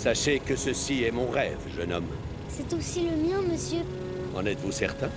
[0.00, 2.08] Sachez que ceci est mon rêve, jeune homme.
[2.48, 3.82] C'est aussi le mien, monsieur.
[4.34, 5.10] En êtes-vous certain?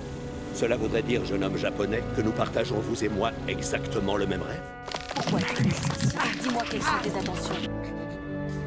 [0.53, 4.41] Cela voudrait dire, jeune homme japonais, que nous partageons, vous et moi, exactement le même
[4.41, 4.59] rêve
[5.15, 5.63] Pourquoi ici
[6.41, 7.55] Dis-moi quelles sont tes intentions.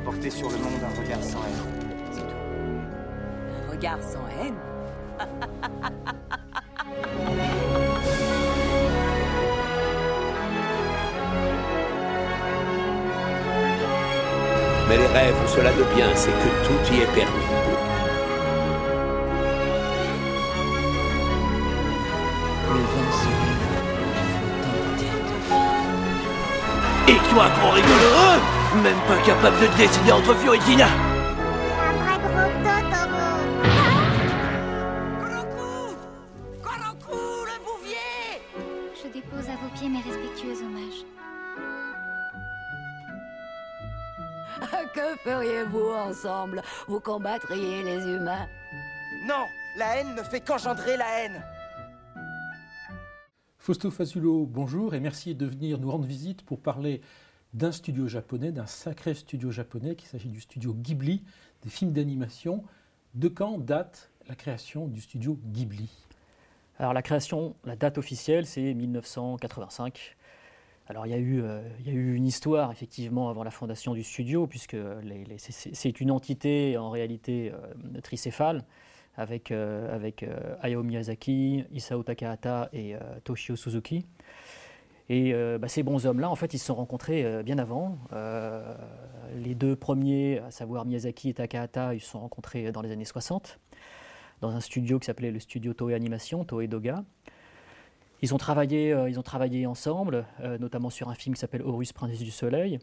[0.06, 1.84] Porter sur le monde un regard sans haine.
[2.10, 3.68] C'est tout.
[3.68, 4.54] Un regard sans haine?
[15.16, 17.48] Rêves ont cela de bien, c'est que tout y est permis.
[22.68, 23.76] Le vent se lève.
[27.08, 28.12] Et toi, gros rigolo
[28.82, 30.88] Même pas capable de te décider entre Fiorentina
[46.26, 48.46] ensemble Vous combattriez les humains
[49.26, 49.44] Non
[49.78, 51.42] La haine ne fait qu'engendrer la haine
[53.58, 57.00] Fausto Fazulo, bonjour et merci de venir nous rendre visite pour parler
[57.52, 61.24] d'un studio japonais, d'un sacré studio japonais, qu'il s'agit du studio Ghibli,
[61.62, 62.62] des films d'animation.
[63.14, 65.88] De quand date la création du studio Ghibli?
[66.78, 70.15] Alors la création, la date officielle, c'est 1985.
[70.88, 73.50] Alors il y, a eu, euh, il y a eu une histoire effectivement avant la
[73.50, 74.76] fondation du studio, puisque
[75.38, 78.62] c'est- une entité en réalité euh, tricéphale,
[79.16, 84.06] avec, euh, avec euh, Hayao Miyazaki, Isao Takahata et Toshio Suzuki.
[85.08, 87.96] Et bah, ces bons hommes-là, en fait, ils se sont rencontrés bien avant.
[89.36, 93.04] Les deux premiers, à savoir Miyazaki et Takahata, ils se sont rencontrés dans les années
[93.04, 93.60] 60,
[94.40, 97.04] dans un studio qui s'appelait le studio Toei Animation, Toei Doga.
[98.22, 101.62] Ils ont travaillé, euh, ils ont travaillé ensemble, euh, notamment sur un film qui s'appelle
[101.62, 102.78] Horus, Princesse du Soleil.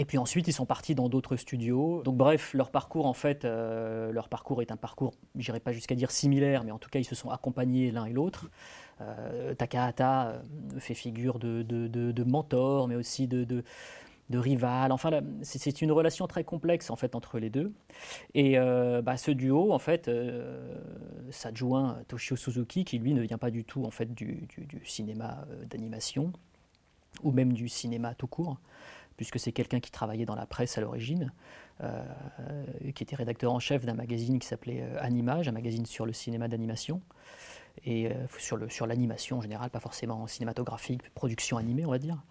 [0.00, 2.02] Et puis ensuite, ils sont partis dans d'autres studios.
[2.04, 5.96] Donc bref, leur parcours, en fait, euh, leur parcours est un parcours, j'irai pas jusqu'à
[5.96, 8.48] dire similaire, mais en tout cas, ils se sont accompagnés l'un et l'autre.
[9.58, 10.42] Takahata
[10.78, 13.62] fait figure de mentor, mais aussi de,
[14.30, 14.92] de, rival.
[14.92, 17.72] Enfin, c'est une relation très complexe, en fait, entre les deux.
[18.34, 20.76] Et euh, bah, ce duo, en fait, euh,
[21.30, 24.48] s'adjoint Toshio Suzuki, qui lui ne vient pas du tout en fait du,
[24.84, 26.32] cinéma euh, d'animation
[27.22, 28.58] ou même du cinéma tout court,
[29.16, 31.32] puisque c'est quelqu'un qui travaillait dans la presse à l'origine,
[32.94, 36.48] qui était rédacteur en chef d'un magazine qui s'appelait Animage, un magazine sur le cinéma
[36.48, 37.00] d'animation
[37.84, 42.22] et sur l'animation en général, pas forcément cinématographique, production animée, on va dire.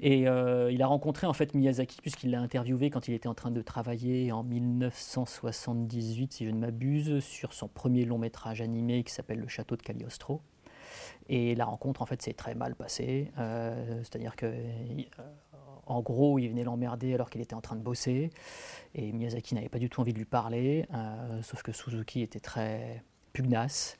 [0.00, 3.34] Et euh, il a rencontré en fait Miyazaki puisqu'il l'a interviewé quand il était en
[3.34, 9.04] train de travailler en 1978, si je ne m'abuse, sur son premier long métrage animé
[9.04, 10.42] qui s'appelle Le Château de Cagliostro.
[11.28, 15.08] Et la rencontre en fait s'est très mal passée, Euh, c'est-à-dire que euh,
[15.86, 18.30] en gros, il venait l'emmerder alors qu'il était en train de bosser,
[18.94, 20.86] et Miyazaki n'avait pas du tout envie de lui parler,
[21.42, 23.02] sauf que Suzuki était très
[23.34, 23.98] pugnace.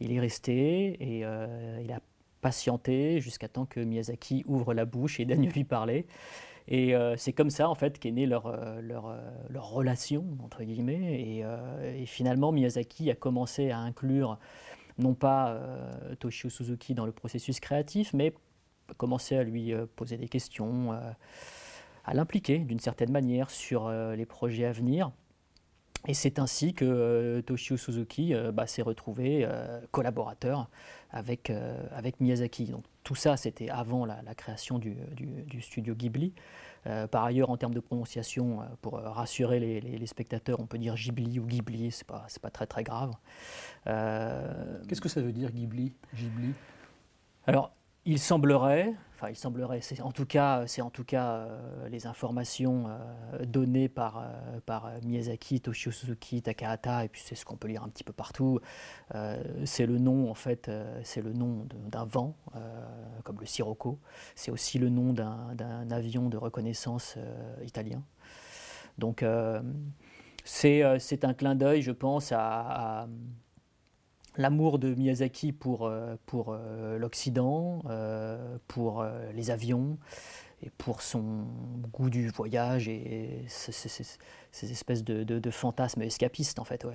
[0.00, 2.00] Il est resté et il a
[2.44, 6.06] patienté jusqu'à temps que Miyazaki ouvre la bouche et daigne lui parler.
[6.68, 9.18] Et euh, c'est comme ça en fait qu'est née leur, euh, leur, euh,
[9.48, 11.42] leur relation entre guillemets.
[11.96, 14.38] Et, finalement Miyazaki a commencé à inclure
[14.98, 18.34] non pas euh, Toshio Suzuki dans le processus créatif, mais
[18.90, 20.92] a commencé à lui poser des questions,
[22.04, 25.10] à l'impliquer d'une certaine manière sur les projets à venir.
[26.06, 30.68] Et c'est ainsi que euh, Toshio Suzuki euh, bah, s'est retrouvé euh, collaborateur
[31.10, 31.50] avec,
[31.92, 32.66] avec Miyazaki.
[32.66, 36.32] Donc, tout ça, c'était avant la, la création du, du- du studio Ghibli.
[37.10, 40.96] Par ailleurs, en termes de prononciation, pour rassurer les, les- les spectateurs, on peut dire
[40.96, 43.12] Ghibli ou Ghibli, c'est pas, pas très très grave.
[43.84, 45.94] Qu'est-ce que ça veut dire Ghibli?
[46.14, 46.52] Ghibli?
[47.46, 47.72] Alors,
[48.06, 52.06] il semblerait, enfin il semblerait, c'est en tout cas, c'est en tout cas euh, les
[52.06, 57.56] informations euh, données par, euh, par Miyazaki, Toshio Suzuki, Takahata, et puis c'est ce qu'on
[57.56, 58.60] peut lire un petit peu partout.
[59.64, 60.70] c'est le nom en fait,
[61.02, 62.36] c'est le nom d'un vent,
[63.24, 63.98] comme le Sirocco.
[64.34, 67.16] C'est aussi le nom d'un avion de reconnaissance
[67.64, 68.02] italien.
[68.98, 69.24] Donc
[70.44, 73.08] c'est un clin d'œil, je pense, à
[74.36, 79.04] l'amour de Miyazaki pour, euh, pour euh, l'Occident, euh, pour
[79.34, 79.98] les avions
[80.62, 81.46] et pour son
[81.92, 84.18] goût du voyage et ces, ces- ces-
[84.52, 86.84] ces espèces de fantasmes escapistes en fait.
[86.84, 86.94] Ouais.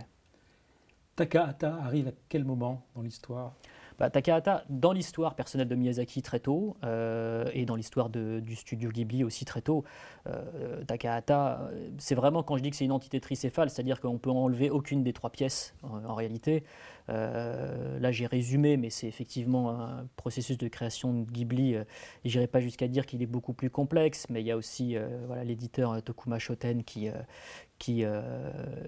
[1.16, 3.54] Takahata arrive à quel moment dans l'histoire?
[4.00, 8.90] Bah, Takahata, dans l'histoire personnelle de Miyazaki très tôt, euh, et dans l'histoire du studio
[8.90, 9.84] Ghibli aussi très tôt,
[10.28, 14.18] euh, Takahata, euh, c'est vraiment quand je dis que c'est une entité tricéphale, c'est-à-dire qu'on
[14.18, 16.64] peut enlever aucune des trois pièces en, réalité.
[17.10, 21.74] Là, j'ai résumé, mais c'est effectivement un processus de création de Ghibli.
[21.74, 21.86] Et
[22.24, 24.96] j'irai pas jusqu'à dire qu'il est beaucoup plus complexe, mais il y a aussi
[25.44, 27.10] l'éditeur Tokuma Shoten qui,
[27.80, 28.04] qui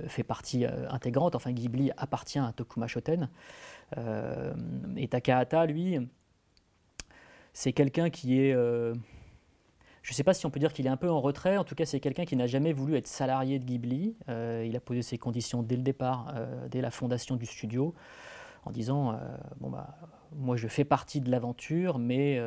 [0.08, 1.34] fait partie intégrante.
[1.34, 3.28] Enfin, Ghibli appartient à Tokuma Shoten.
[3.98, 5.98] Et Takahata, lui,
[7.54, 8.56] c'est quelqu'un qui est
[10.02, 11.58] je ne sais pas si on peut dire qu'il est un peu en retrait.
[11.58, 14.16] En tout cas, c'est quelqu'un qui n'a jamais voulu être salarié de Ghibli.
[14.30, 17.94] Euh, il a posé ses conditions dès le départ, euh, dès la fondation du studio,
[18.66, 19.18] en disant euh,
[19.60, 19.96] bon bah,
[20.36, 22.40] moi je fais partie de l'aventure, mais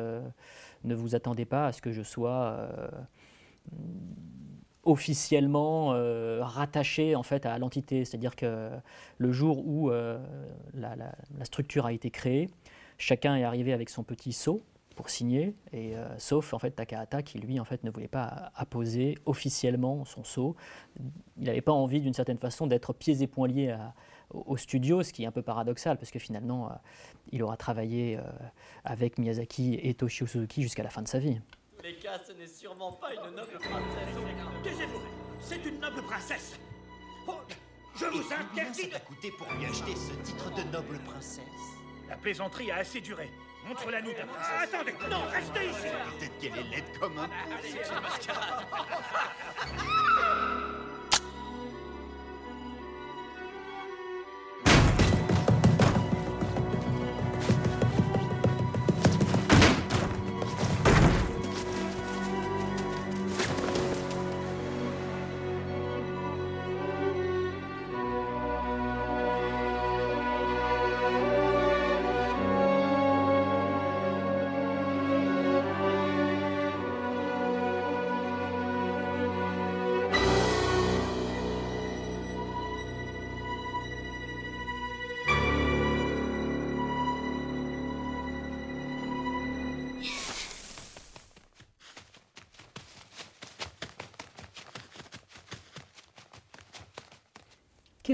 [0.83, 2.67] ne vous attendez pas à ce que je sois
[4.85, 5.89] officiellement
[6.41, 8.05] rattaché en fait à l'entité.
[8.05, 8.69] C'est-à-dire que
[9.17, 12.49] le jour où la, la, structure a été créée,
[12.97, 14.61] chacun est arrivé avec son petit seau
[14.95, 18.51] pour signer, et, euh, sauf en fait Takahata qui lui en fait ne voulait pas
[18.55, 20.55] apposer officiellement son sceau.
[21.37, 23.75] Il n'avait pas envie d'une certaine façon d'être pieds et poings liés
[24.33, 26.75] au, studio, ce qui est un peu paradoxal parce que finalement euh,
[27.31, 28.21] il aura travaillé euh,
[28.83, 31.39] avec Miyazaki et Toshio Suzuki jusqu'à la fin de sa vie.
[31.93, 34.15] Cas, ce n'est sûrement pas une noble princesse.
[34.63, 35.01] Taisez-vous,
[35.39, 36.59] c'est une noble princesse.
[37.27, 37.39] Oh,
[37.95, 38.97] je vous interdis de...
[38.97, 41.43] coûté pour lui acheter ce titre de noble princesse?
[42.09, 43.29] La plaisanterie a assez duré.
[43.67, 44.73] Montre-la nous, ta princesse.
[44.73, 45.87] attendez, non, restez ici.
[46.19, 47.29] Peut-être qu'elle est laide comme un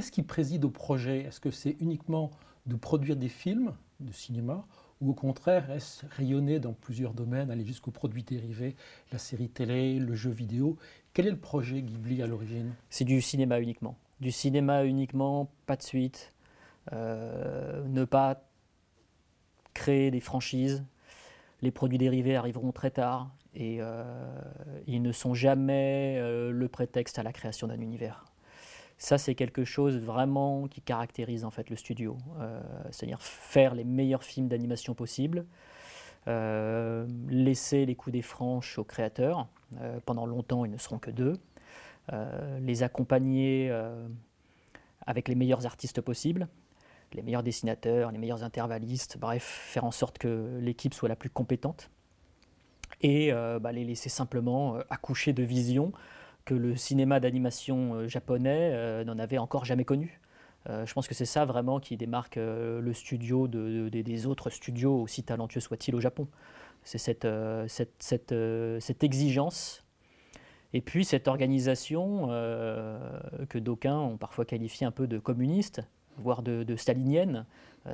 [0.01, 1.19] Qu'est-ce qui préside au projet?
[1.19, 2.31] Est-ce que c'est uniquement
[2.65, 4.65] de produire des films de cinéma
[4.99, 8.75] ou au contraire est-ce rayonner dans plusieurs domaines, aller jusqu'aux produits dérivés,
[9.11, 10.75] la série télé, le jeu vidéo?
[11.13, 12.73] Quel est le projet Ghibli à l'origine?
[12.89, 13.95] C'est du cinéma uniquement.
[14.21, 16.33] Du cinéma uniquement, pas de suite.
[16.93, 18.41] Euh, ne pas
[19.75, 20.83] créer des franchises.
[21.61, 24.03] Les produits dérivés arriveront très tard et euh,
[24.87, 28.30] ils ne sont jamais euh, le prétexte à la création d'un univers.
[29.01, 32.17] Ça, c'est quelque chose vraiment qui caractérise en fait le studio.
[32.39, 32.61] Euh,
[32.91, 35.47] c'est-à-dire faire les meilleurs films d'animation possibles,
[36.27, 39.47] euh, laisser les coups des franches aux créateurs.
[39.81, 41.33] Euh, pendant longtemps, ils ne seront que deux.
[42.59, 43.71] les accompagner
[45.07, 46.47] avec les meilleurs artistes possibles,
[47.13, 51.29] les meilleurs dessinateurs, les meilleurs intervallistes, bref, faire en sorte que l'équipe soit la plus
[51.31, 51.89] compétente
[53.01, 55.91] et bah, les laisser simplement accoucher de visions
[56.45, 60.19] que le cinéma d'animation euh, japonais euh, n'en avait encore jamais connu.
[60.69, 65.01] Euh, je pense que c'est ça vraiment qui démarque le studio de, des autres studios,
[65.01, 66.27] aussi talentueux soient-ils au Japon.
[66.83, 67.27] C'est cette,
[67.67, 68.33] cette,
[68.79, 69.83] cette, exigence
[70.73, 72.27] et puis cette organisation
[73.49, 75.81] que d'aucuns ont parfois qualifiée un peu de communiste,
[76.17, 77.45] voire de, de stalinienne.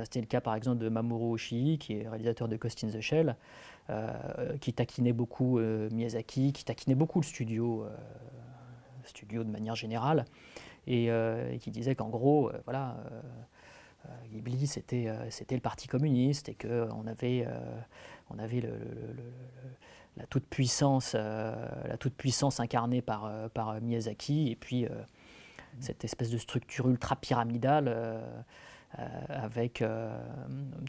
[0.04, 3.00] C'était le cas par exemple de Mamoru Oshii, qui est réalisateur de Ghost in the
[3.00, 3.36] Shell,
[4.60, 7.86] qui taquinait beaucoup Miyazaki, qui taquinait beaucoup le studio
[9.08, 10.24] studio de manière générale,
[10.86, 16.48] et, euh, qui disait qu'en gros, euh, voilà, euh, Ghibli c'était c'était le parti communiste
[16.48, 17.46] et qu'on avait
[18.30, 18.62] on avait
[20.16, 24.86] la toute puissance la toute puissance incarnée par par Miyazaki et puis
[25.80, 28.22] cette espèce de structure ultra pyramidale
[29.28, 29.84] avec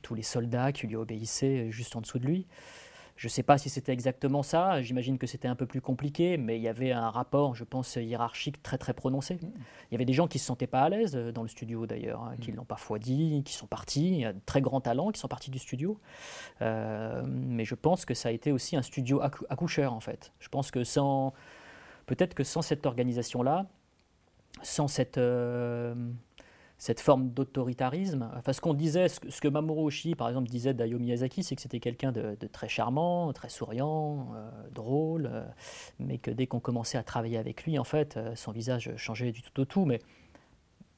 [0.03, 2.45] tous les soldats qui lui obéissaient juste en dessous de lui.
[3.19, 6.37] Je ne sais pas si c'était exactement ça, j'imagine que c'était un peu plus compliqué,
[6.37, 9.35] mais il y avait un rapport, je pense, hiérarchique très très prononcé.
[9.35, 9.39] Mm.
[9.41, 11.49] Il y avait des gens qui ne se sentaient pas à l'aise euh, dans le
[11.49, 12.55] studio d'ailleurs, hein, qui mm.
[12.55, 15.27] l'ont parfois dit, qui sont partis, il y a de très grands talents qui sont
[15.27, 15.99] partis du studio.
[16.61, 20.31] Euh, mais je pense que ça a été aussi un studio accoucheur en fait.
[20.39, 21.33] Je pense que sans,
[22.05, 23.65] peut-être que sans cette organisation-là,
[24.61, 25.17] sans cette...
[25.17, 25.93] Euh,
[26.79, 28.31] cette forme d'autoritarisme.
[28.37, 31.61] Enfin, ce qu'on disait, ce que, Mamoru Oshii, par exemple, disait d'Ayo Miyazaki, c'est que
[31.61, 35.43] c'était quelqu'un de, très charmant, très souriant, euh, drôle, euh,
[35.99, 39.33] mais que dès qu'on commençait à travailler avec lui, en fait, euh, son visage changeait
[39.33, 39.83] du tout au tout.
[39.83, 39.99] Mais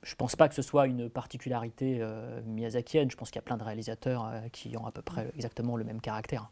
[0.03, 2.03] je ne pense pas que ce soit une particularité
[2.45, 3.09] miyazakienne.
[3.09, 5.83] Je pense qu'il y a plein de réalisateurs qui ont à peu près exactement le
[5.83, 6.49] même caractère.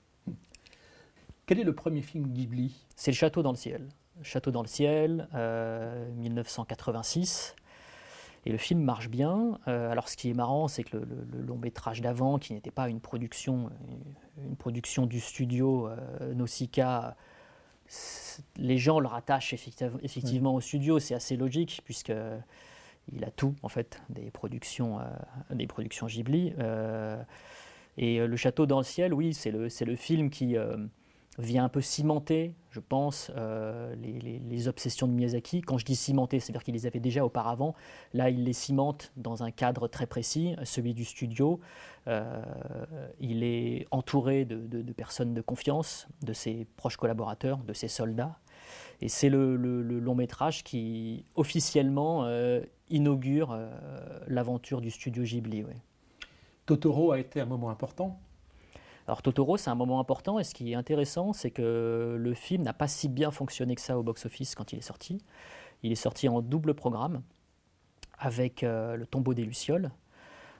[1.47, 2.85] Quel est le premier film Ghibli?
[2.95, 3.89] C'est Le Château dans le ciel.
[4.21, 5.27] Château dans le ciel,
[6.17, 7.55] 1986.
[8.49, 9.59] Et le film marche bien.
[9.67, 12.89] Euh, alors ce qui est marrant, c'est que le, long métrage d'avant, qui n'était pas
[12.89, 17.15] une production, euh, une production du studio euh, Nausicaa,
[18.57, 20.97] les gens le rattachent effective- effectivement au studio.
[20.97, 22.11] C'est assez logique puisque
[23.13, 25.03] il a tout en fait des productions, euh,
[25.53, 26.53] des productions Ghibli.
[26.57, 27.21] Euh,
[27.97, 30.75] et euh, le château dans le ciel, oui, c'est le, le film qui euh,
[31.39, 35.61] vient un peu cimenter, je pense, euh, les, obsessions de Miyazaki.
[35.61, 37.73] Quand je dis cimenter, c'est-à-dire qu'il les avait déjà auparavant.
[38.13, 41.59] Là, il les cimente dans un cadre très précis, celui du studio.
[42.07, 42.43] Euh,
[43.19, 48.37] il est entouré de, personnes de confiance, de ses proches collaborateurs, de ses soldats.
[49.01, 53.57] Et c'est le, long métrage qui officiellement euh, inaugure
[54.27, 55.65] l'aventure du studio Ghibli.
[56.65, 58.19] Totoro a été un moment important.
[59.09, 62.61] Alors Totoro, c'est un moment important et ce qui est intéressant, c'est que le film
[62.61, 65.17] n'a pas si bien fonctionné que ça au box-office quand il est sorti.
[65.81, 67.23] Il est sorti en double programme
[68.19, 69.89] avec euh, Le tombeau des Lucioles,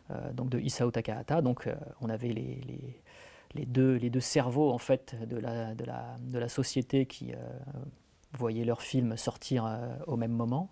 [0.10, 1.44] euh, donc de Isao Takahata.
[1.44, 7.34] Donc euh, on avait les, deux, cerveaux en fait de la, de la, société qui
[8.34, 10.72] voyaient leurs films sortir au même moment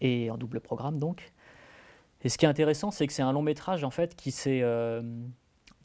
[0.00, 1.32] et en double programme donc.
[2.22, 4.64] Et ce qui est intéressant, c'est que c'est un long métrage en fait qui s'est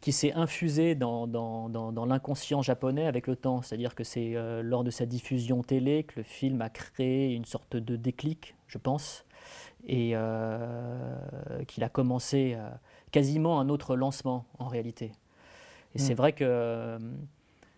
[0.06, 3.64] qui s'est infusé dans, dans- dans- dans l'inconscient japonais avec le temps.
[3.64, 7.44] C'est-à-dire que c'est euh, lors de sa diffusion télé que le film a créé une
[7.46, 9.26] sorte de déclic, je pense,
[9.88, 11.18] et euh,
[11.68, 12.70] qu'il a commencé euh,
[13.12, 15.12] quasiment un autre lancement en réalité.
[15.96, 16.18] Et c'est Mm.
[16.18, 17.00] vrai que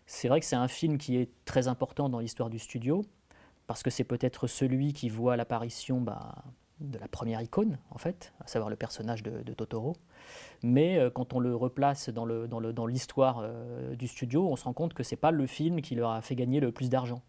[0.05, 3.05] c'est vrai que c'est un film qui est très important dans l'histoire du studio
[3.67, 6.35] parce que c'est peut-être celui qui voit l'apparition bah,
[6.79, 9.95] de la première icône, en fait, à savoir le personnage de, Totoro.
[10.63, 12.25] Mais euh, quand on le replace dans
[12.87, 16.11] l'histoire euh, du studio, on se rend compte que c'est pas le film qui leur
[16.11, 17.21] a fait gagner le plus d'argent.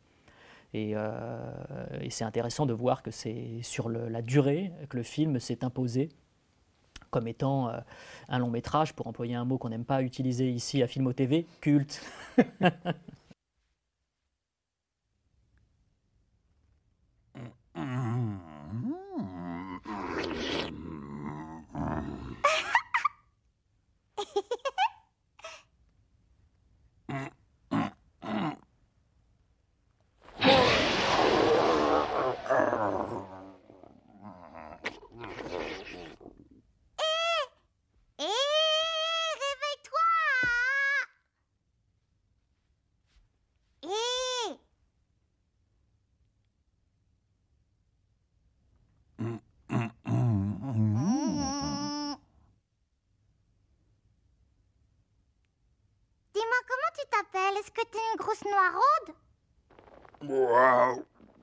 [0.75, 1.41] Et, euh,
[2.11, 6.11] c'est intéressant de voir que c'est sur la durée que le film s'est imposé
[7.11, 7.73] comme étant
[8.29, 11.47] un long métrage, pour employer un mot qu'on n'aime pas utiliser ici à Filmo TV,
[11.63, 12.03] culte.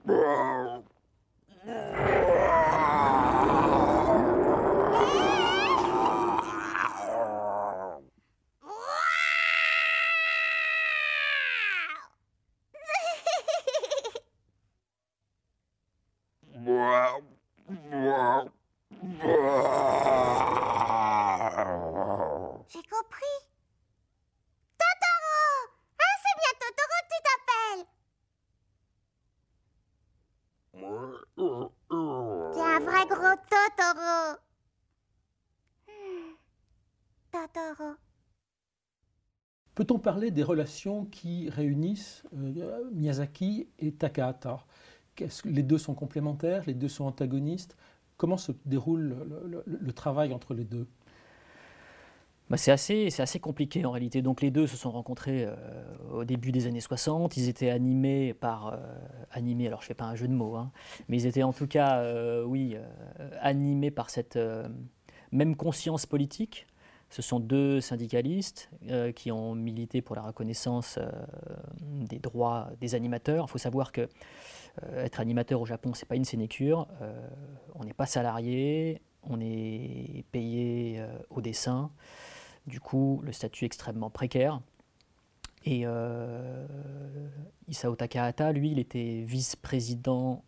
[0.05, 0.83] Whoa.
[40.05, 44.63] Parler des relations qui réunissent euh, Miyazaki et Takahata
[45.45, 47.75] Les deux sont complémentaires, les deux sont antagonistes?
[48.15, 49.15] Comment se déroule
[49.65, 50.85] le, travail entre les deux?
[52.51, 54.21] Bah, c'est assez, compliqué en réalité.
[54.21, 55.55] Donc les deux se sont rencontrés euh,
[56.13, 57.35] au début des années 60.
[57.37, 58.67] Ils étaient animés par...
[58.67, 58.77] euh,
[59.31, 60.71] animés, alors je ne fais pas un jeu de mots, hein,
[61.09, 62.77] mais ils étaient en tout cas, oui,
[63.41, 64.37] animés par cette
[65.31, 66.67] même conscience politique.
[67.15, 71.09] Ce sont deux syndicalistes euh, qui ont milité pour la reconnaissance euh,
[71.81, 73.45] des droits des animateurs.
[73.47, 74.09] Il faut savoir que
[74.83, 76.89] euh, animateur au Japon, c'est pas une sénécure.
[77.73, 81.89] On n'est pas salarié, on est payé au dessin.
[82.67, 84.59] Du coup, le statut est extrêmement précaire.
[85.63, 85.85] Et
[87.69, 90.43] Isao Takahata, lui, il était vice-président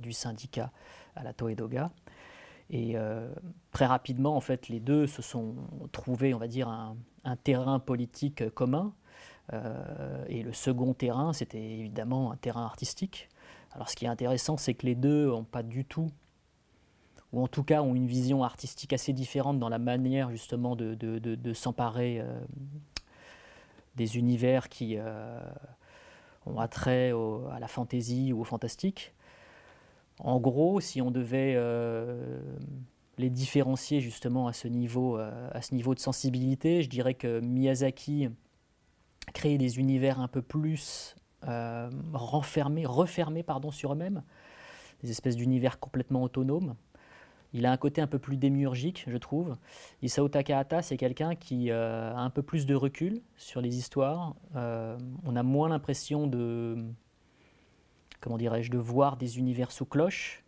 [0.00, 0.70] du syndicat
[1.16, 1.90] à la Toedoga.
[2.70, 3.32] Et euh,
[3.72, 5.54] très rapidement, en fait, les deux se sont
[5.92, 6.96] trouvés, on va dire, un,
[7.36, 8.94] terrain politique commun.
[9.52, 13.28] Euh, et le second terrain, c'était évidemment un terrain artistique.
[13.72, 16.10] Alors, ce qui est intéressant, c'est que les deux n'ont pas du tout
[17.34, 21.52] ou en tout cas ont une vision artistique assez différente dans la manière justement de,
[21.52, 22.40] s'emparer euh,
[23.96, 25.40] des univers qui euh,
[26.46, 29.12] ont attrait au- à la fantaisie ou au fantastique.
[30.24, 32.40] En gros, si on devait euh,
[33.18, 37.40] les différencier justement à ce, niveau, euh, à ce niveau de sensibilité, je dirais que
[37.40, 38.30] Miyazaki
[39.34, 41.14] crée des univers un peu plus
[41.46, 44.22] euh, renfermés, refermés pardon, sur eux-mêmes,
[45.02, 46.74] des espèces d'univers complètement autonomes.
[47.52, 49.58] Il a un côté un peu plus démiurgique, je trouve.
[50.00, 54.34] Isao Takahata, c'est quelqu'un qui a un peu plus de recul sur les histoires.
[54.54, 56.84] On a moins l'impression de,
[58.24, 60.44] comment dirais-je, de voir des univers sous cloche.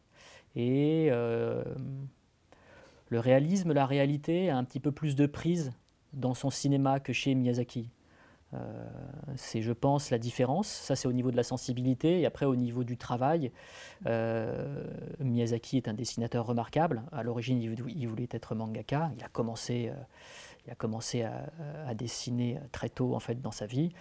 [0.55, 1.63] Et euh,
[3.11, 5.75] le réalisme, la réalité a un petit peu plus de prise
[6.15, 7.91] dans son cinéma que chez Miyazaki.
[8.55, 8.89] Euh,
[9.35, 10.69] c'est, je pense, la différence.
[10.69, 12.19] Ça, c'est au niveau de la sensibilité.
[12.23, 13.53] Et après, au niveau du travail,
[14.07, 14.83] euh,
[15.21, 17.03] Miyazaki est un dessinateur remarquable.
[17.13, 19.11] À l'origine, il, vou- il voulait être mangaka.
[19.19, 19.93] Il a commencé,
[20.65, 21.53] il a commencé à,
[21.87, 23.93] à dessiner très tôt, en fait, dans sa vie.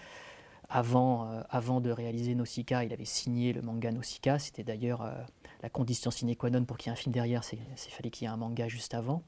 [0.69, 4.39] Avant, euh, avant de réaliser Nausicaa, il avait signé le manga Nausicaa.
[4.39, 5.13] C'était d'ailleurs euh,
[5.61, 7.43] la condition sine qua non pour qu'il y ait un film derrière.
[7.43, 7.57] C'est
[7.89, 9.23] fallait qu'il y ait un manga juste avant.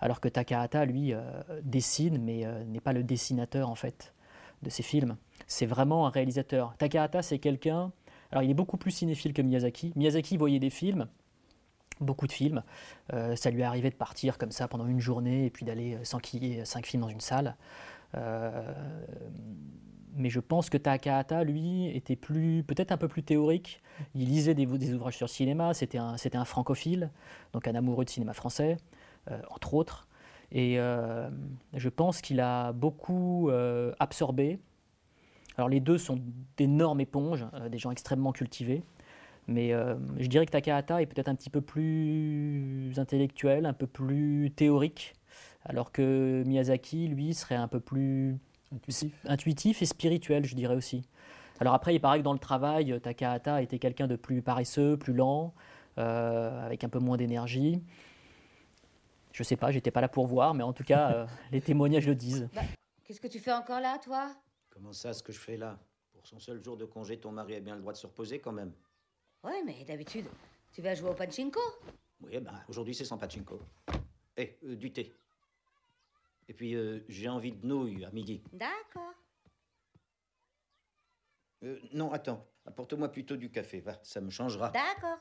[0.00, 1.22] Alors que Takahata, lui, euh,
[1.62, 4.12] dessine, mais n'est pas le dessinateur, en fait
[4.62, 5.16] de ses films.
[5.46, 6.74] C'est vraiment un réalisateur.
[6.78, 7.92] Takahata, c'est quelqu'un.
[8.30, 9.92] Alors, il est beaucoup plus cinéphile que Miyazaki.
[9.94, 11.06] Miyazaki voyait des films,
[12.00, 12.62] beaucoup de films.
[13.36, 16.04] Ça lui est arrivé de partir comme ça pendant une journée et puis d'aller euh,
[16.04, 17.56] s'enquiller cinq films dans une salle.
[20.16, 23.82] Mais je pense que Takahata, lui, était plus, peut-être un peu plus théorique.
[24.14, 25.74] Il lisait des, ouvrages sur le cinéma.
[25.74, 27.10] C'était un, un francophile,
[27.52, 28.76] donc un amoureux de cinéma français,
[29.30, 30.06] euh, entre autres.
[30.52, 31.28] Et euh,
[31.72, 34.58] je pense qu'il a beaucoup euh, absorbé.
[35.56, 36.20] Alors les deux sont
[36.56, 38.82] d'énormes éponges, des gens extrêmement cultivés.
[39.46, 39.72] Mais
[40.18, 45.12] je dirais que Takahata est peut-être un petit peu plus intellectuel, un peu plus théorique,
[45.64, 48.38] alors que Miyazaki, lui, serait un peu plus
[48.72, 49.12] Intuitif.
[49.26, 51.02] intuitif et spirituel, je dirais aussi.
[51.60, 55.12] Alors après, il paraît que dans le travail, Takahata était quelqu'un de plus paresseux, plus
[55.12, 55.54] lent,
[55.98, 57.80] euh, avec un peu moins d'énergie.
[59.32, 62.06] Je sais pas, j'étais pas là pour voir, mais en tout cas, euh, les témoignages
[62.06, 62.48] le disent.
[63.04, 64.34] Qu'est-ce que tu fais encore là, toi?
[64.70, 65.78] Comment ça, ce que je fais là?
[66.12, 68.40] Pour son seul jour de congé, ton mari a bien le droit de se reposer
[68.40, 68.72] quand même.
[69.44, 70.26] Ouais, mais d'habitude,
[70.72, 71.60] tu vas jouer au pachinko?
[72.22, 73.60] Oui, ben aujourd'hui c'est sans pachinko.
[74.36, 75.12] Eh, euh, du thé.
[76.48, 78.42] Et puis euh, j'ai envie de nouilles à midi.
[78.52, 79.14] D'accord.
[81.64, 84.70] Euh, non, attends, apporte-moi plutôt du café, va, ça me changera.
[84.70, 85.18] D'accord.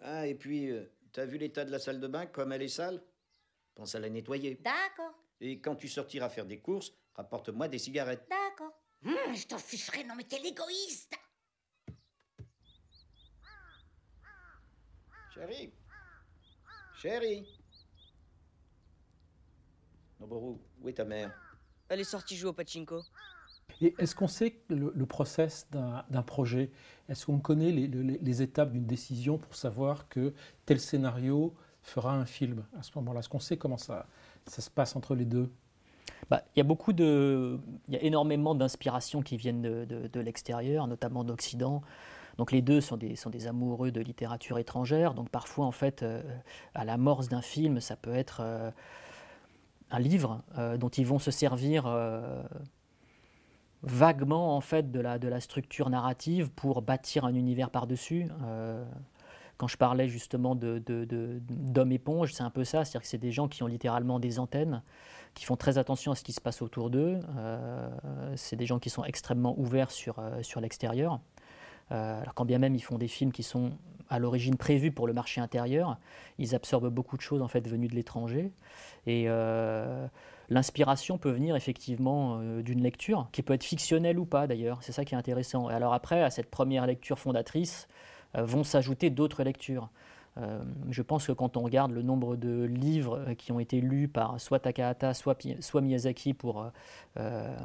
[0.00, 2.68] Ah, et puis, euh, t'as vu l'état de la salle de bain, comme elle est
[2.68, 3.02] sale?
[3.74, 4.56] Pense à la nettoyer.
[4.56, 5.14] D'accord.
[5.40, 8.28] Et quand tu sortiras faire des courses, rapporte-moi des cigarettes.
[8.28, 8.78] D'accord.
[9.04, 11.14] Hum, je t'en ficherai, non mais t'es l'égoïste.
[15.34, 15.74] Chérie
[16.96, 17.63] Chérie
[20.24, 21.30] Noboru, où est ta mère?
[21.88, 23.02] Elle est sortie jouer au pachinko.
[23.82, 26.70] Et est-ce qu'on sait le, le process d'un projet?
[27.08, 30.32] Est-ce qu'on connaît les, les- les étapes d'une décision pour savoir que
[30.64, 32.64] tel scénario fera un film?
[32.78, 34.06] À ce moment-là Est-ce qu'on sait comment ça,
[34.46, 35.50] ça se passe entre les deux?
[36.30, 37.58] Bah, Il y a beaucoup de,
[37.88, 41.82] il y a énormément d'inspirations qui viennent de, de- de l'extérieur, notamment d'Occident.
[42.38, 45.14] Donc les deux sont des, sont des amoureux de littérature étrangère.
[45.14, 46.22] Donc parfois, en fait, euh,
[46.74, 48.70] à l'amorce d'un film, ça peut être euh,
[49.90, 52.42] un livre euh, dont ils vont se servir euh,
[53.82, 58.28] vaguement en fait de la, de la structure narrative pour bâtir un univers par-dessus.
[58.42, 58.84] Euh,
[59.56, 63.06] quand je parlais justement de, de- de- d'hommes éponges, c'est un peu ça, c'est-à-dire que
[63.06, 64.82] c'est des gens qui ont littéralement des antennes,
[65.34, 67.20] qui font très attention à ce qui se passe autour d'eux.
[68.36, 71.20] C'est des gens qui sont extrêmement ouverts sur, sur l'extérieur.
[71.92, 73.72] Euh, quand bien même ils font des films qui sont
[74.10, 75.98] à l'origine prévus pour le marché intérieur,
[76.38, 78.52] ils absorbent beaucoup de choses en fait venues de l'étranger.
[79.06, 80.06] Et euh,
[80.50, 84.82] l'inspiration peut venir effectivement euh, d'une lecture, qui peut être fictionnelle ou pas d'ailleurs.
[84.82, 85.70] C'est ça qui est intéressant.
[85.70, 87.88] Et alors après, à cette première lecture fondatrice,
[88.36, 89.90] vont s'ajouter d'autres lectures.
[90.36, 94.08] Euh, je pense que quand on regarde le nombre de livres qui ont été lus
[94.08, 95.36] par soit Takahata, soit,
[95.80, 96.68] Miyazaki pour, euh,
[97.18, 97.56] euh,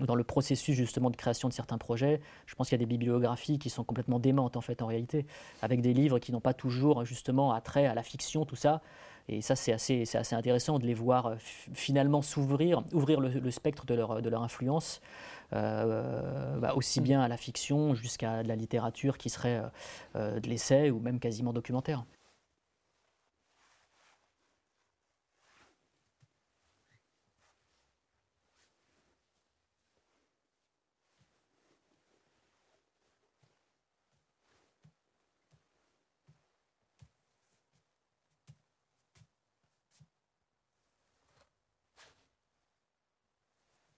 [0.00, 2.86] dans le processus justement de création de certains projets, je pense qu'il y a des
[2.86, 5.26] bibliographies qui sont complètement démentes en fait en réalité,
[5.60, 8.80] avec des livres qui n'ont pas toujours justement attrait à la fiction, tout ça.
[9.28, 13.84] Et ça, c'est assez, assez intéressant de les voir finalement s'ouvrir, ouvrir le, le spectre
[13.84, 15.00] de leur, de leur influence,
[15.52, 19.68] bah, aussi bien à la fiction jusqu'à de la littérature qui serait euh,
[20.16, 22.04] euh, de l'essai ou même quasiment documentaire.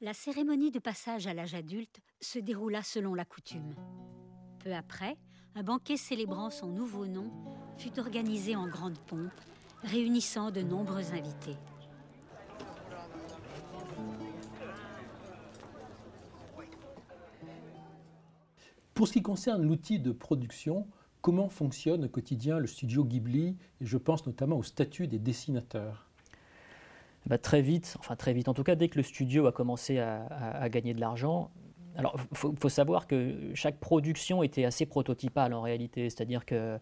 [0.09, 3.75] La cérémonie de passage à l'âge adulte se déroula selon la coutume.
[4.59, 5.19] Peu après,
[5.55, 7.31] un banquet célébrant son nouveau nom
[7.77, 9.39] fut organisé en grande pompe,
[9.83, 11.59] réunissant de nombreux invités.
[18.95, 20.89] Pour ce qui concerne l'outil de production,
[21.21, 23.59] comment fonctionne au quotidien le studio Ghibli?
[23.83, 26.08] Et je pense notamment au statut des dessinateurs.
[27.29, 29.99] Bah, très vite, enfin très vite, en tout cas dès que le studio a commencé
[29.99, 31.51] à, gagner de l'argent,
[31.95, 36.79] alors il faut, savoir que chaque production était assez prototypale en réalité, c'est-à-dire que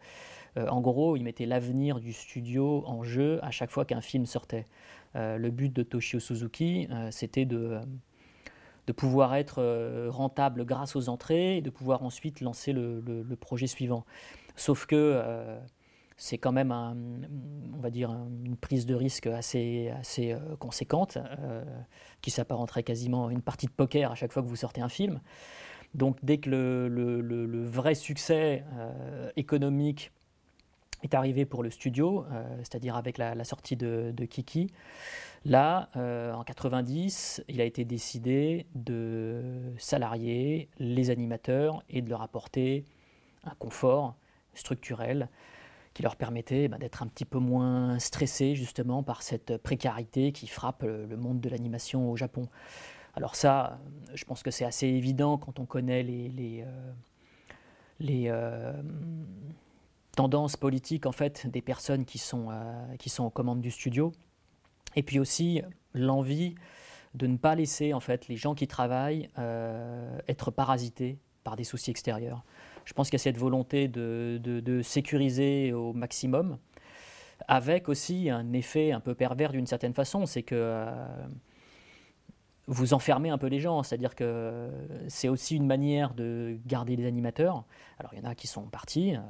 [0.57, 4.25] euh, en gros, il mettait l'avenir du studio en jeu à chaque fois qu'un film
[4.25, 4.67] sortait.
[5.17, 7.81] Euh, le but de Toshio Suzuki, euh, c'était de
[8.95, 14.05] pouvoir être rentable grâce aux entrées et de pouvoir ensuite lancer le, projet suivant.
[14.55, 15.21] Sauf que
[16.17, 16.97] c'est quand même, un,
[17.75, 21.19] on va dire, une prise de risque assez, assez euh, conséquente,
[22.23, 24.89] qui s'apparenterait quasiment à une partie de poker à chaque fois que vous sortez un
[24.89, 25.21] film.
[25.95, 28.65] Donc dès que le, vrai succès
[29.37, 30.13] économique
[31.03, 32.27] est arrivé pour le studio,
[32.59, 34.73] c'est-à-dire avec la, sortie de, de Kiki,
[35.47, 42.21] Là, euh, en 90, il a été décidé de salarier les animateurs et de leur
[42.21, 42.85] apporter
[43.45, 44.17] un confort
[44.55, 45.29] structurel
[45.97, 50.47] qui leur permettait bah, d'être un petit peu moins stressés justement par cette précarité qui
[50.47, 52.51] frappe le monde de l'animation au Japon.
[53.15, 53.81] Alors ça,
[54.13, 58.83] je pense que c'est assez évident quand on connaît les, les, euh, euh,
[60.15, 62.49] tendances politiques en fait des personnes qui sont,
[62.99, 64.13] qui sont aux commandes du studio.
[64.97, 65.63] Et puis aussi
[65.95, 66.57] l'envie
[67.15, 71.65] de ne pas laisser en fait les gens qui travaillent euh, être parasités par des
[71.65, 72.45] soucis extérieurs.
[72.87, 76.57] Je pense qu'il y a cette volonté de, sécuriser au maximum,
[77.49, 81.07] avec aussi un effet un peu pervers d'une certaine façon, c'est que euh,
[82.69, 84.71] vous enfermez un peu les gens, c'est-à-dire que
[85.09, 87.65] c'est aussi une manière de garder les animateurs.
[87.99, 89.21] Alors il y en a qui sont partis, euh,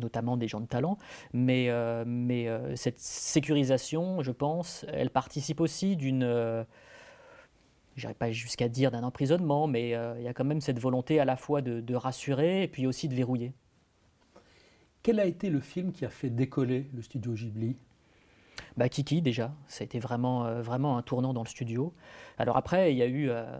[0.00, 0.98] notamment des gens de talent,
[1.32, 6.24] mais, euh, cette sécurisation, je pense, elle participe aussi d'une,
[7.98, 11.20] je n'irai pas jusqu'à dire d'un emprisonnement, mais il y a quand même cette volonté
[11.20, 13.52] à la fois de, de rassurer et puis aussi de verrouiller.
[15.02, 17.76] Quel a été le film qui a fait décoller le studio Ghibli?
[18.76, 21.94] Bah, Kiki déjà, ça a été vraiment, euh, vraiment un tournant dans le studio.
[22.38, 23.58] Alors après, il y a eu, euh,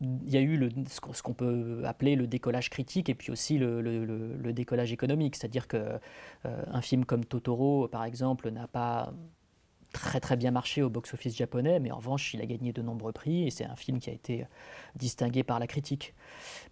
[0.00, 3.58] il y a eu le, ce qu'on peut appeler le décollage critique et puis aussi
[3.58, 5.36] le, le, décollage économique.
[5.36, 6.00] C'est-à-dire qu'un
[6.46, 9.12] euh, film comme Totoro, par exemple, n'a pas
[9.92, 13.12] très très bien marché au box-office japonais, mais en revanche, il a gagné de nombreux
[13.12, 14.46] prix et c'est un film qui a été
[14.96, 16.14] distingué par la critique.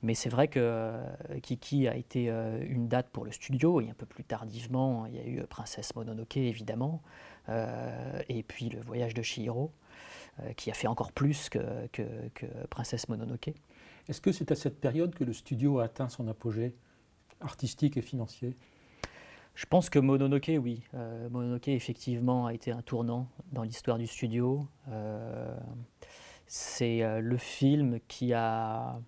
[0.03, 1.05] Mais c'est vrai que euh,
[1.43, 5.15] Kiki a été euh, une date pour le studio et un peu plus tardivement, il
[5.15, 7.03] y a eu Princesse Mononoke évidemment,
[7.49, 9.73] euh, et puis Le Voyage de Chihiro,
[10.57, 13.53] qui a fait encore plus que, que Princesse Mononoke.
[14.09, 16.75] Est-ce que c'est à cette période que le studio a atteint son apogée
[17.41, 18.57] artistique et financier?
[19.55, 20.83] Je pense que Mononoke, oui.
[20.95, 24.67] Euh, Mononoke, effectivement, a été un tournant dans l'histoire du studio.
[24.89, 25.55] Euh,
[26.47, 29.01] c'est euh, le film qui a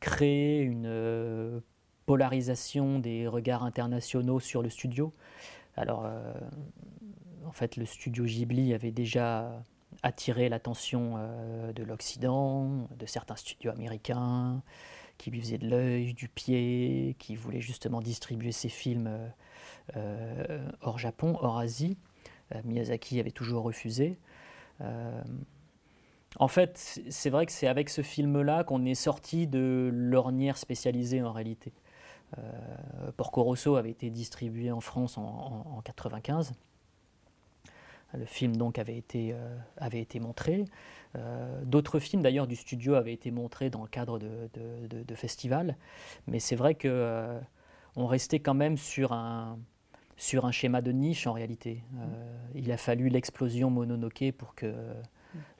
[0.00, 1.62] créé une
[2.06, 5.12] polarisation des regards internationaux sur le studio.
[5.76, 6.10] Alors,
[7.46, 9.64] en fait, le studio Ghibli avait déjà
[10.02, 11.18] attiré l'attention
[11.74, 14.62] de l'Occident, de certains studios américains
[15.18, 19.28] qui lui faisait de l'œil, du pied, qui voulait justement distribuer ses films euh,
[19.96, 21.98] euh, hors Japon, hors Asie.
[22.54, 24.18] Euh, Miyazaki avait toujours refusé.
[26.38, 31.20] en fait, c'est vrai que c'est avec ce film-là qu'on est sorti de l'ornière spécialisée
[31.22, 31.72] en réalité.
[33.16, 36.52] Porco Rosso avait été distribué en France en, 1995.
[38.14, 39.34] Le film donc avait été,
[39.76, 40.64] avait été montré.
[41.16, 45.76] Euh, d'autres films d'ailleurs du studio avaient été montrés dans le cadre de, festivals,
[46.26, 47.40] mais c'est vrai qu'on euh,
[47.96, 49.58] restait quand même sur un,
[50.16, 51.82] sur un schéma de niche en réalité.
[51.96, 52.04] Euh,
[52.54, 54.72] il a fallu l'explosion Mononoke pour que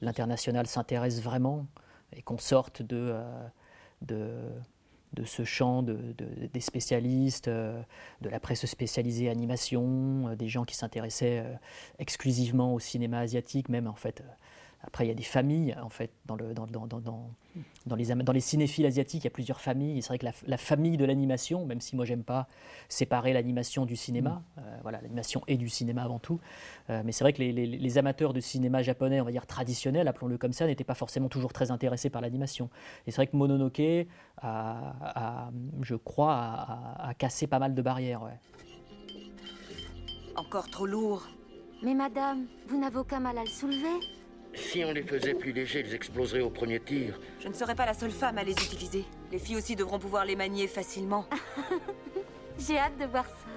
[0.01, 1.65] l'international s'intéresse vraiment
[2.15, 3.13] et qu'on sorte de,
[5.13, 5.97] de, ce champ de,
[6.53, 11.43] des spécialistes, de la presse spécialisée animation, des gens qui s'intéressaient
[11.99, 14.23] exclusivement au cinéma asiatique, même en fait
[14.81, 18.31] après, il y a des familles, en fait, dans, le, dans, dans, dans, les, dans
[18.31, 20.01] les cinéphiles asiatiques, il y a plusieurs familles.
[20.01, 22.47] C'est vrai que la, famille de l'animation, même si moi, j'aime pas
[22.87, 24.59] séparer l'animation du cinéma, mm.
[24.59, 26.39] euh, voilà, l'animation est du cinéma avant tout,
[26.89, 30.07] euh, mais c'est vrai que les, les, amateurs de cinéma japonais, on va dire traditionnel,
[30.07, 32.69] appelons-le comme ça, n'étaient pas forcément toujours très intéressés par l'animation.
[33.05, 34.07] Et c'est vrai que Mononoke,
[34.41, 35.49] a,
[35.81, 36.35] je crois,
[36.99, 38.21] a, cassé pas mal de barrières.
[40.37, 41.27] Encore trop lourd.
[41.83, 44.18] Mais madame, vous n'avez aucun mal à le soulever?
[44.53, 47.19] Si on les faisait plus légers, ils exploseraient au premier tir.
[47.39, 49.05] Je ne serai pas la seule femme à les utiliser.
[49.31, 51.25] Les filles aussi devront pouvoir les manier facilement.
[52.57, 53.47] J'ai hâte de voir ça.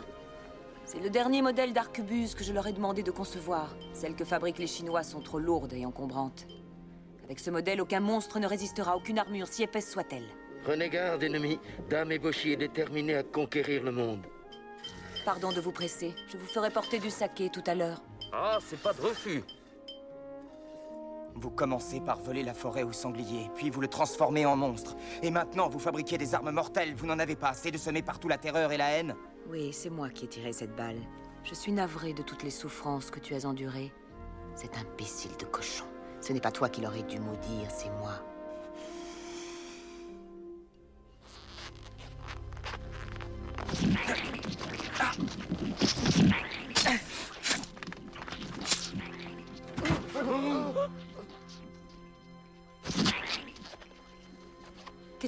[0.85, 3.75] C'est le dernier modèle d'arquebuse que je leur ai demandé de concevoir.
[3.95, 6.47] Celles que fabriquent les Chinois sont trop lourdes et encombrantes.
[7.25, 10.27] Avec ce modèle, aucun monstre ne résistera à aucune armure, si épaisse soit-elle.
[10.65, 11.59] Prenez garde, ennemi.
[11.89, 14.25] Dame Eboshi est déterminée à conquérir le monde.
[15.25, 16.15] Pardon de vous presser.
[16.29, 18.03] Je vous ferai porter du saké tout à l'heure.
[18.33, 19.43] Ah, c'est pas de refus.
[21.35, 24.97] Vous commencez par voler la forêt au sanglier, puis vous le transformez en monstre.
[25.23, 26.95] Et maintenant, vous fabriquez des armes mortelles.
[26.95, 29.17] Vous n'en avez pas assez de semer partout la terreur et la haine
[29.49, 31.01] Oui, c'est moi qui ai tiré cette balle.
[31.45, 33.93] Je suis navré de toutes les souffrances que tu as endurées.
[34.55, 35.85] Cet imbécile de cochon.
[36.21, 38.23] Ce n'est pas toi qui l'aurais dû maudire, c'est moi.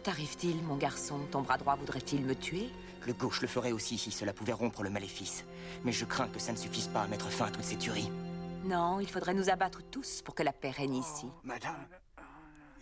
[0.04, 1.18] T'arrive-t-il, mon garçon?
[1.30, 2.68] Ton bras droit voudrait-il me tuer?
[3.06, 5.44] Le gauche le ferait aussi si cela pouvait rompre le maléfice.
[5.82, 8.10] Mais je crains que ça ne suffise pas à mettre fin à toutes ces tueries.
[8.64, 11.26] Non, il faudrait nous abattre tous pour que la paix règne ici.
[11.42, 11.86] Madame,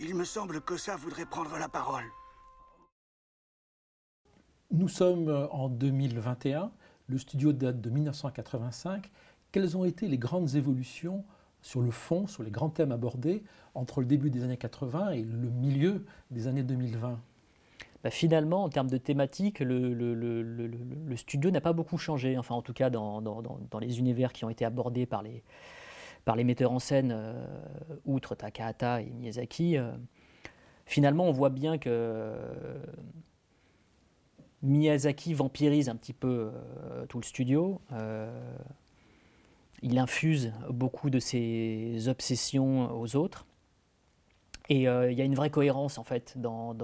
[0.00, 2.04] il me semble que ça voudrait prendre la parole.
[4.72, 6.72] Nous sommes en 2021,
[7.06, 9.10] le studio date de 1985.
[9.52, 11.24] Quelles ont été les grandes évolutions
[11.62, 13.42] sur le fond, sur les grands thèmes abordés
[13.74, 17.18] entre le début des années 80 et le milieu des années 2020
[18.02, 22.72] bah finalement, en termes de thématique, le, studio n'a pas beaucoup changé, enfin en tout
[22.72, 23.22] cas dans,
[23.80, 27.46] les univers qui ont été abordés par les, metteurs en scène, euh,
[28.04, 29.78] outre Takahata et Miyazaki.
[29.78, 29.92] Euh,
[30.84, 32.84] finalement, on voit bien que euh,
[34.62, 36.50] Miyazaki vampirise un petit peu
[37.08, 37.80] tout le studio.
[39.82, 43.46] Il infuse beaucoup de ses obsessions aux autres.
[44.68, 46.74] Et euh, il y a une vraie cohérence en fait dans,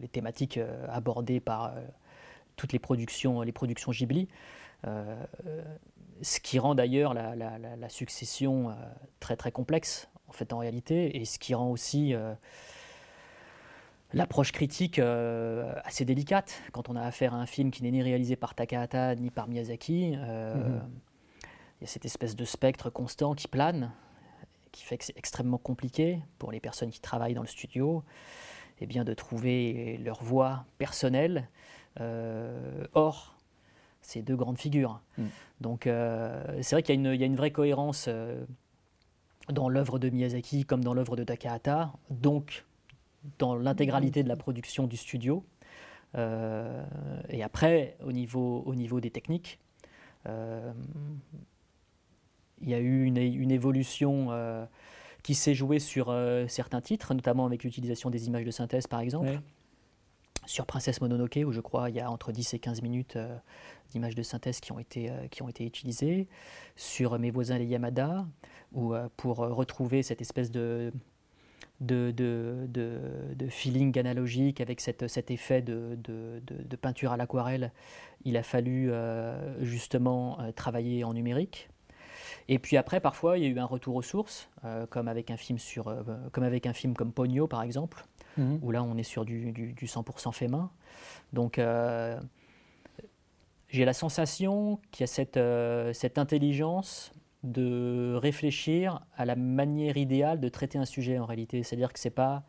[0.00, 1.80] les thématiques euh, abordées par euh,
[2.56, 4.28] toutes les productions, les productions Ghibli.
[6.22, 8.74] Ce qui rend d'ailleurs la, succession
[9.20, 12.14] très très complexe en fait en réalité, et ce qui rend aussi
[14.12, 18.36] l'approche critique assez délicate quand on a affaire à un film qui n'est ni réalisé
[18.36, 20.14] par Takahata ni par Miyazaki.
[20.16, 21.07] Euh, mm -hmm.
[21.80, 23.92] Il y a cette espèce de spectre constant qui plane,
[24.72, 28.02] qui fait que c'est extrêmement compliqué pour les personnes qui travaillent dans le studio
[28.80, 31.48] eh bien, de trouver leur voix personnelle
[32.00, 33.34] euh, hors
[34.02, 35.00] ces deux grandes figures.
[35.16, 35.24] Mm.
[35.60, 38.44] Donc euh, c'est vrai qu'il y, y, a une vraie cohérence euh,
[39.48, 41.92] dans l'œuvre de Miyazaki comme dans l'œuvre de Takahata.
[42.10, 42.64] Donc
[43.38, 45.44] dans l'intégralité de la production du studio.
[46.14, 49.58] Et après, au niveau, au niveau des techniques,
[52.62, 54.64] il y a eu une, une évolution euh,
[55.22, 59.00] qui s'est jouée sur euh, certains titres, notamment avec l'utilisation des images de synthèse par
[59.00, 59.40] exemple.
[60.46, 63.36] Sur Princesse Mononoke, où je crois il y a entre 10 et 15 minutes euh,
[63.90, 66.26] d'images de synthèse qui ont, été, qui ont été utilisées.
[66.74, 68.26] Sur Mes voisins les Yamada,
[68.72, 70.92] où pour retrouver cette espèce de,
[71.80, 72.98] de, de, de,
[73.34, 77.72] de, feeling analogique avec cette, cet effet de, de peinture à l'aquarelle,
[78.24, 81.68] il a fallu euh, justement euh, travailler en numérique.
[82.48, 85.30] Et puis après, parfois, il y a eu un retour aux sources, euh, comme, avec
[85.30, 88.04] un film sur, euh, comme avec un film comme Pogno, par exemple,
[88.38, 88.58] -hmm.
[88.62, 90.70] où là, on est sur du, du, du 100% fait main.
[91.32, 92.20] Donc, euh,
[93.68, 95.38] j'ai la sensation qu'il y a cette,
[95.94, 97.12] cette intelligence
[97.44, 101.62] de réfléchir à la manière idéale de traiter un sujet en réalité.
[101.62, 102.44] C'est-à-dire que ce n'est pas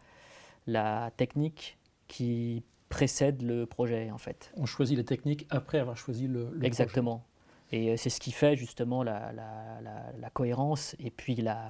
[0.65, 4.52] la technique qui précède le projet en fait.
[4.58, 7.24] On choisit la technique après avoir choisi le, le Exactement.
[7.72, 9.80] Et c'est ce qui fait justement la, la,
[10.18, 11.70] la, cohérence et puis la,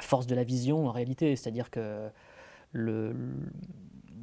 [0.00, 1.34] force de la vision en réalité.
[1.34, 2.10] C'est-à-dire que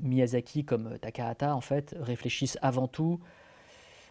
[0.02, 3.20] Miyazaki comme Takahata en fait réfléchissent avant tout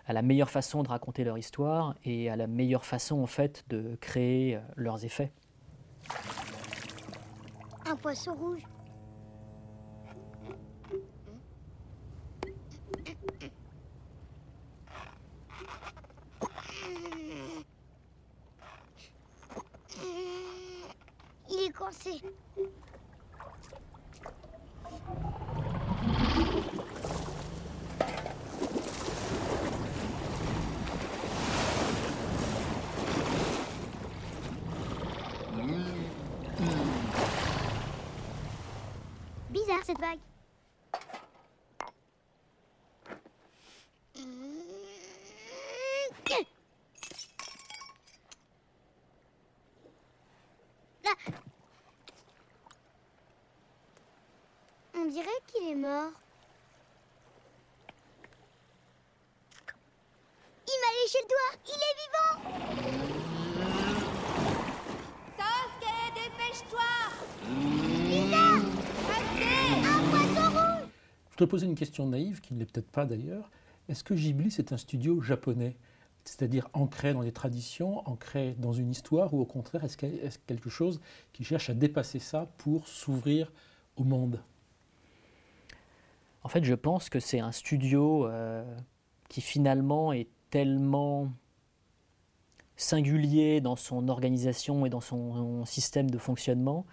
[0.06, 3.64] à la meilleure façon de raconter leur histoire et à la meilleure façon en fait
[3.68, 5.32] de créer leurs effets.
[7.86, 8.62] Un poisson rouge?
[21.80, 22.20] Coincé.
[39.50, 40.18] Bizarre cette vague.
[51.04, 51.14] Là,
[55.00, 56.12] On dirait qu'il est mort.
[60.66, 61.52] Il m'a léché le doigt.
[61.66, 62.34] Il est vivant.
[65.36, 66.90] Sasuke, dépêche-toi
[68.08, 68.46] Lisa
[69.08, 70.88] Restez Un poisson rouge
[71.32, 73.50] Je te poser une question naïve, qui ne l'est peut-être pas d'ailleurs.
[73.88, 75.76] Est-ce que Ghibli, c'est un studio japonais?
[76.24, 79.96] C'est-à-dire ancré dans des traditions, ancré dans une histoire, ou au contraire, est-ce
[80.46, 81.00] quelque chose
[81.32, 83.50] qui cherche à dépasser ça pour s'ouvrir
[83.96, 84.40] au monde?
[86.42, 88.64] En fait, je pense que c'est un studio euh,
[89.28, 91.30] qui finalement est tellement
[92.76, 96.86] singulier dans son organisation et dans son système de fonctionnement.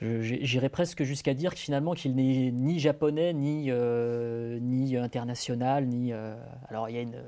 [0.00, 6.12] J'irais presque jusqu'à dire que finalement qu'il n'est ni japonais, ni, euh, ni international, ni...
[6.12, 6.36] euh,
[6.68, 7.22] alors il y a une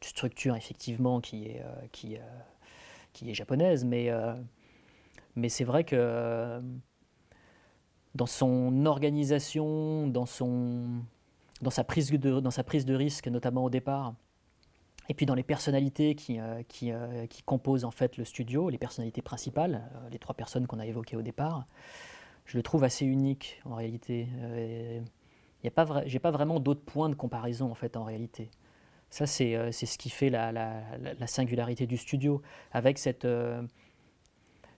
[0.00, 2.16] structure effectivement qui est, qui,
[3.12, 4.10] qui est japonaise, mais,
[5.34, 6.62] mais c'est vrai que
[8.18, 10.86] dans son organisation, dans, son,
[11.62, 14.12] dans, sa prise de, dans sa prise de risque, notamment au départ,
[15.08, 18.70] et puis dans les personnalités qui, euh, qui, euh, qui composent en fait le studio,
[18.70, 21.64] les personnalités principales, euh, les trois personnes qu'on a évoquées au départ,
[22.44, 24.26] je le trouve assez unique en réalité.
[25.64, 28.50] A pas j'ai pas vraiment d'autres points de comparaison en fait en réalité.
[29.10, 33.26] Ça c'est ce qui fait la, la- la- la singularité du studio, avec cette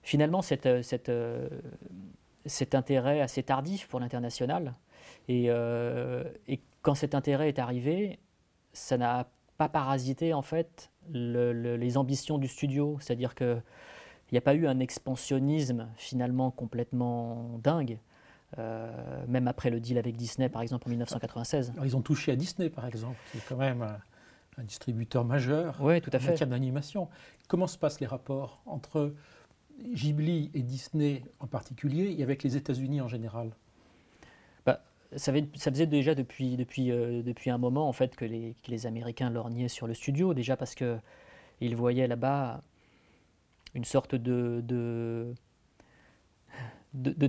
[0.03, 1.11] finalement cette, cette,
[2.46, 4.74] cet intérêt assez tardif pour l'international.
[5.29, 8.18] Et, euh, et quand cet intérêt est arrivé,
[8.72, 12.96] ça n'a pas parasité en fait le- le- les ambitions du studio.
[13.00, 13.59] C'est-à-dire que
[14.31, 17.98] il n'y a pas eu un expansionnisme finalement complètement dingue,
[18.59, 21.72] euh, même après le deal avec Disney par exemple en 1996.
[21.72, 23.98] Alors, Ils ont touché à Disney, par exemple, qui est quand même un,
[24.59, 26.31] un distributeur majeur Oui, tout à en fait.
[26.31, 27.09] matière d'animation.
[27.48, 29.14] Comment se passent les rapports entre
[29.85, 33.51] Ghibli et Disney en particulier et avec les États-Unis en général
[34.66, 34.83] Bah,
[35.16, 39.69] ça, faisait déjà euh, depuis un moment en fait que les, que les Américains lorgnaient
[39.69, 40.99] sur le studio, déjà parce que
[41.61, 42.62] ils voyaient là-bas
[43.75, 45.35] une sorte de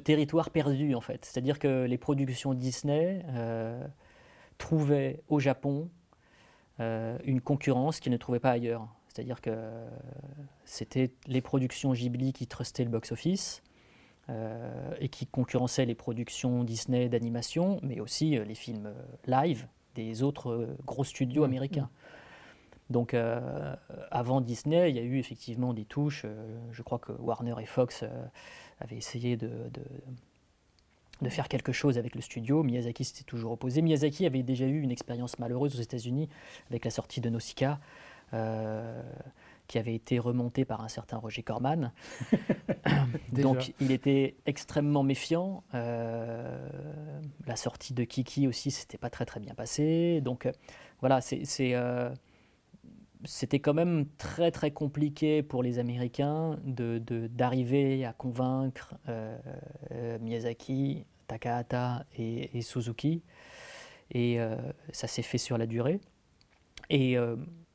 [0.03, 1.25] territoire perdu en fait.
[1.25, 3.85] C'est-à-dire que les productions Disney euh,
[4.57, 5.89] trouvaient au Japon
[6.79, 8.87] euh, une concurrence qu'ils ne trouvaient pas ailleurs.
[9.13, 9.51] C'est-à-dire que
[10.63, 13.61] c'était les productions Ghibli qui trustaient le box-office
[14.29, 19.03] euh, et qui concurrençaient les productions Disney d'animation, mais aussi euh, les films euh,
[19.43, 21.89] live des autres gros studios américains.
[22.89, 23.75] Donc euh,
[24.11, 26.25] avant Disney, il y a eu effectivement des touches.
[26.71, 28.05] je crois que Warner et Fox
[28.79, 29.83] avaient essayé de, de,
[31.21, 32.63] de faire quelque chose avec le studio.
[32.63, 33.81] Miyazaki s'était toujours opposé.
[33.81, 36.29] Miyazaki avait déjà eu une expérience malheureuse aux États-Unis
[36.69, 37.77] avec la sortie de Nausicaa.
[38.33, 39.01] Euh,
[39.67, 41.93] qui avait été remontée par un certain Roger Corman.
[43.31, 45.63] Donc il était extrêmement méfiant.
[45.73, 46.69] Euh,
[47.47, 50.19] la sortie de Kiki aussi, c'était pas très très bien passé.
[50.21, 50.51] Donc euh,
[50.99, 51.21] voilà,
[51.61, 52.13] euh,
[53.23, 58.95] c'était quand même très très compliqué pour les Américains de, de- d'arriver à convaincre
[60.19, 63.23] Miyazaki, Takahata et, et Suzuki.
[64.13, 64.37] Et
[64.91, 66.01] ça s'est fait sur la durée.
[66.89, 67.15] Et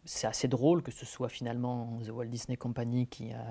[0.06, 3.44] c'est assez drôle que ce soit finalement The Walt Disney Company qui a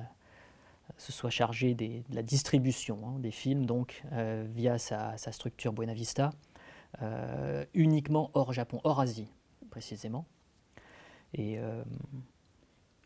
[0.97, 5.31] se soit chargé des- de la distribution hein, des films, donc euh, via sa, sa
[5.31, 6.31] structure Buena Vista,
[7.01, 9.27] euh, uniquement hors Japon, hors Asie
[9.69, 10.25] précisément.
[11.33, 11.83] Et euh,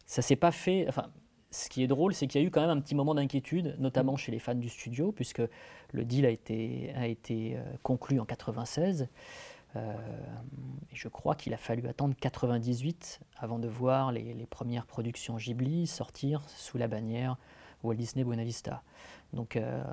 [0.05, 0.85] ça s'est pas fait.
[0.87, 1.07] Enfin,
[1.51, 3.75] ce qui est drôle, c'est qu'il y a eu quand même un petit moment d'inquiétude,
[3.79, 5.41] notamment chez les fans du studio, puisque
[5.91, 9.07] le deal a été, a été euh, conclu en 96.
[9.75, 9.93] Euh,
[10.91, 15.85] je crois qu'il a fallu attendre 98 avant de voir les, les premières productions Ghibli
[15.85, 17.37] sortir sous la bannière
[17.83, 18.81] Walt Disney Buena Vista.
[19.33, 19.83] Donc, euh,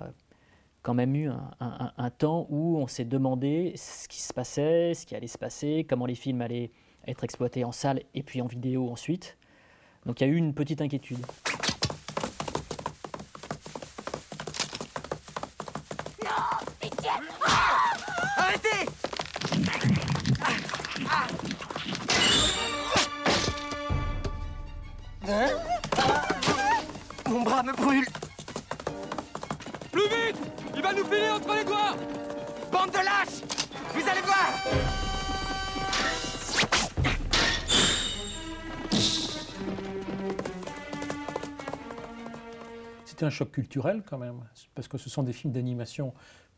[0.82, 4.94] quand même eu un, un- un temps où on s'est demandé ce qui se passait,
[4.94, 6.70] ce qui allait se passer, comment les films allaient
[7.06, 9.36] être exploités en salle et puis en vidéo ensuite.
[10.06, 11.18] Donc, il y a eu une petite inquiétude.
[32.86, 33.42] Bande de lâches
[33.94, 34.62] Vous allez voir
[43.04, 44.40] C'était un choc culturel quand même,
[44.74, 46.12] parce que ce sont des films d'animation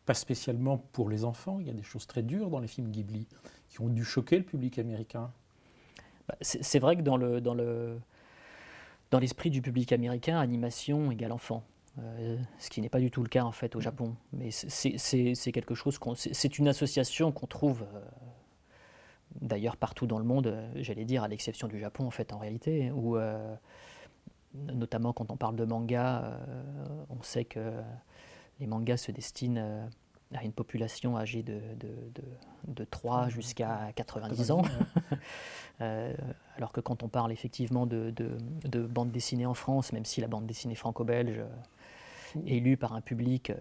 [0.06, 1.60] pas spécialement pour les enfants.
[1.60, 3.28] Il y a des choses très dures dans les films Ghibli
[3.68, 5.30] qui ont dû choquer le public américain.
[6.26, 8.00] Bah, C'est c'est vrai que dans le dans le
[9.10, 11.62] dans l'esprit du public américain, animation égale enfant.
[12.58, 14.14] Ce qui n'est pas du tout le cas en fait au Japon.
[14.32, 17.84] Mais c'est quelque chose, c'est une association qu'on trouve
[19.40, 22.90] d'ailleurs partout dans le monde, j'allais dire, à l'exception du Japon en fait en réalité,
[22.90, 23.16] où
[24.54, 26.38] notamment quand on parle de manga,
[27.10, 27.72] on sait que
[28.60, 29.88] les mangas se destinent
[30.34, 31.88] à une population âgée de, de,
[32.66, 34.62] de, 3 jusqu'à 90 ans.
[35.80, 36.12] Euh,
[36.56, 40.26] alors que quand on parle effectivement de, de, bande dessinée en France, même si la
[40.26, 41.40] bande dessinée franco-belge
[42.34, 43.54] lue par un public, euh,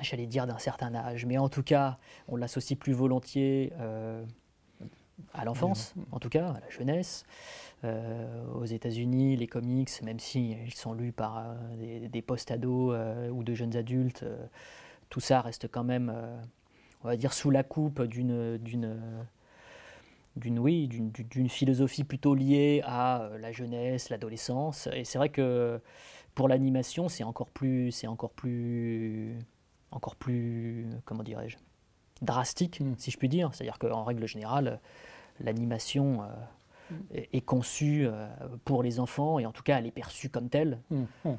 [0.00, 4.24] j'allais dire d'un certain âge, mais en tout cas, on l'associe plus volontiers euh,
[5.34, 7.24] à l'enfance, en tout cas, à la jeunesse.
[7.84, 12.96] aux États-Unis, les comics, même s'ils ils sont lus par des, des post-ados
[13.30, 14.24] ou de jeunes adultes,
[15.08, 16.36] tout ça reste quand même, euh,
[17.02, 18.58] on va dire, sous la coupe d'une
[20.36, 24.88] d'une oui, d'une philosophie plutôt liée à euh, la jeunesse, l'adolescence.
[24.92, 25.80] Et c'est vrai que
[26.34, 29.36] pour l'animation, c'est encore plus, c'est encore plus,
[29.90, 31.56] encore plus, comment dirais-je,
[32.22, 32.94] drastique, hmm.
[32.96, 33.54] si je puis dire.
[33.54, 34.80] C'est-à-dire qu'en règle générale,
[35.40, 36.26] l'animation euh,
[36.90, 36.96] hmm.
[37.32, 38.06] est, conçue
[38.64, 40.80] pour les enfants et en tout cas, elle est perçue comme telle.
[40.90, 41.34] Hmm.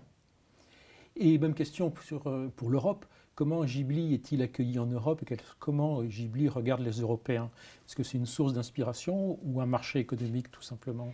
[1.16, 2.24] Et même question sur,
[2.56, 3.06] pour l'Europe.
[3.36, 7.50] Comment Ghibli est-il accueilli en Europe et comment Ghibli regarde les Européens?
[7.88, 11.14] Est-ce que c'est une source d'inspiration ou un marché économique tout simplement?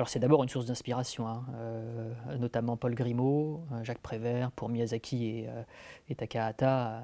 [0.00, 1.44] Alors c'est d'abord une source d'inspiration, hein.
[1.56, 7.02] euh, notamment Paul Grimaud, euh, Jacques Prévert, pour Miyazaki et, euh, Takahata.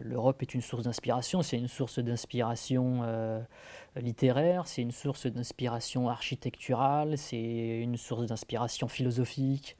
[0.00, 3.02] L'Europe est une source d'inspiration, c'est une source d'inspiration
[3.96, 9.78] littéraire, c'est une source d'inspiration architecturale, c'est une source d'inspiration philosophique,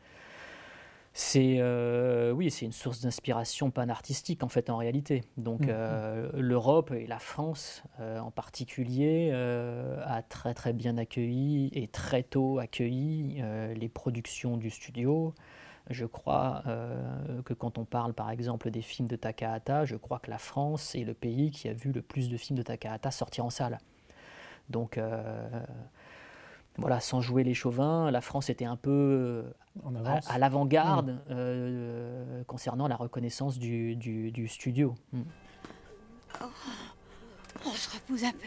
[1.15, 5.23] c'est euh, oui, c'est une source d'inspiration panartistique en fait en réalité.
[5.37, 6.41] Donc mm, euh, mm.
[6.41, 12.59] l'Europe et la France euh, en particulier a très très bien accueilli et très tôt
[12.59, 13.43] accueilli
[13.75, 15.35] les productions du studio.
[15.91, 16.63] Je crois
[17.45, 20.95] que quand on parle par exemple des films de Takahata, je crois que la France
[20.95, 23.79] est le pays qui a vu le plus de films de Takahata sortir en salle.
[24.71, 24.99] Donc
[26.79, 31.21] voilà, sans jouer les chauvins, la France était un peu euh, à, l'avant-garde mm.
[31.31, 34.95] euh, concernant la reconnaissance du, du, studio.
[35.13, 35.23] Mm.
[36.41, 36.47] Oh,
[37.67, 38.39] on se repose un peu.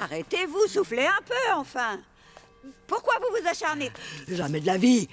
[0.00, 1.98] Arrêtez-vous, soufflez un peu, enfin.
[2.86, 3.90] Pourquoi vous vous acharnez?
[4.28, 5.08] Jamais de la vie.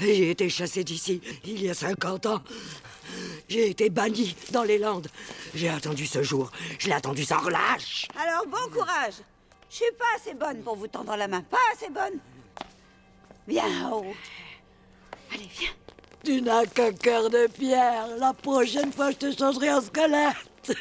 [0.00, 2.40] J'ai été chassé d'ici il y a 50 ans.
[3.48, 5.08] J'ai été banni dans les Landes.
[5.54, 6.50] J'ai attendu ce jour.
[6.78, 8.06] Je l'ai attendu sans relâche.
[8.16, 9.14] Alors bon courage.
[9.70, 11.42] Je suis pas assez bonne pour vous tendre la main.
[11.42, 12.18] Pas assez bonne.
[13.46, 14.14] Viens haut.
[15.32, 15.70] Allez, viens.
[16.24, 18.06] Tu n'as qu'un cœur de pierre.
[18.18, 20.76] La prochaine fois, je te changerai en squelette.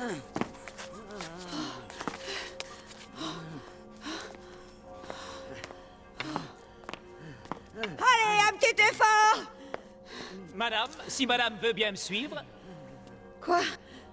[0.00, 0.14] Allez,
[8.48, 9.42] un petit effort
[10.54, 12.44] Madame, si madame veut bien me suivre.
[13.40, 13.60] Quoi?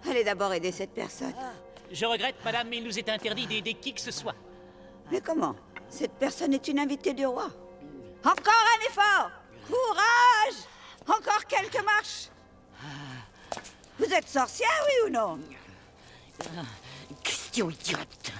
[0.10, 1.34] Allez d'abord aider cette personne.
[1.92, 4.36] Je regrette, madame, mais il nous est interdit d'aider qui que ce soit.
[5.12, 5.56] Mais comment?
[5.88, 7.52] Cette personne est une invitée du roi.
[8.24, 9.32] Encore un effort
[9.68, 10.64] Courage
[11.08, 12.30] Encore quelques marches
[14.00, 15.40] Vous êtes sorcière, oui ou non?
[17.24, 18.32] Question idiote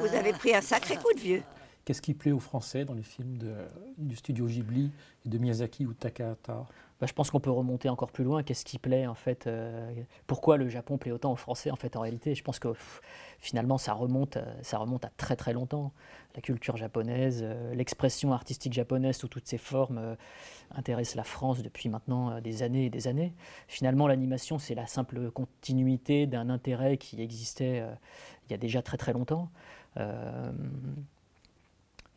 [0.00, 1.42] Vous avez pris un sacré coup de vieux.
[1.84, 3.38] Qu'est-ce qui plaît aux Français dans les films
[3.98, 4.90] du studio Ghibli
[5.26, 6.66] et de Miyazaki ou Takahata?
[6.98, 8.42] Bah, Je pense qu'on peut remonter encore plus loin.
[8.42, 9.92] Qu'est-ce qui plaît en fait euh,
[10.26, 12.34] Pourquoi le Japon plaît autant aux Français en fait en réalité?
[12.34, 12.68] Je pense que
[13.38, 15.92] finalement ça remonte, euh, ça remonte à très très longtemps.
[16.34, 20.16] La culture japonaise, euh, l'expression artistique japonaise sous toutes ses formes
[20.70, 23.34] intéresse la France depuis maintenant des années et des années.
[23.68, 27.84] Finalement l'animation c'est la simple continuité d'un intérêt qui existait
[28.46, 29.50] il y a déjà très très longtemps.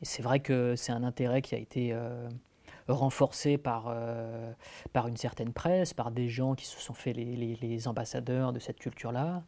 [0.01, 2.29] Et c'est vrai que c'est un intérêt qui a été euh,
[2.87, 4.51] renforcé par, euh,
[4.93, 8.79] par une certaine presse, par des gens qui se sont fait les, ambassadeurs de cette
[8.79, 9.43] culture-là,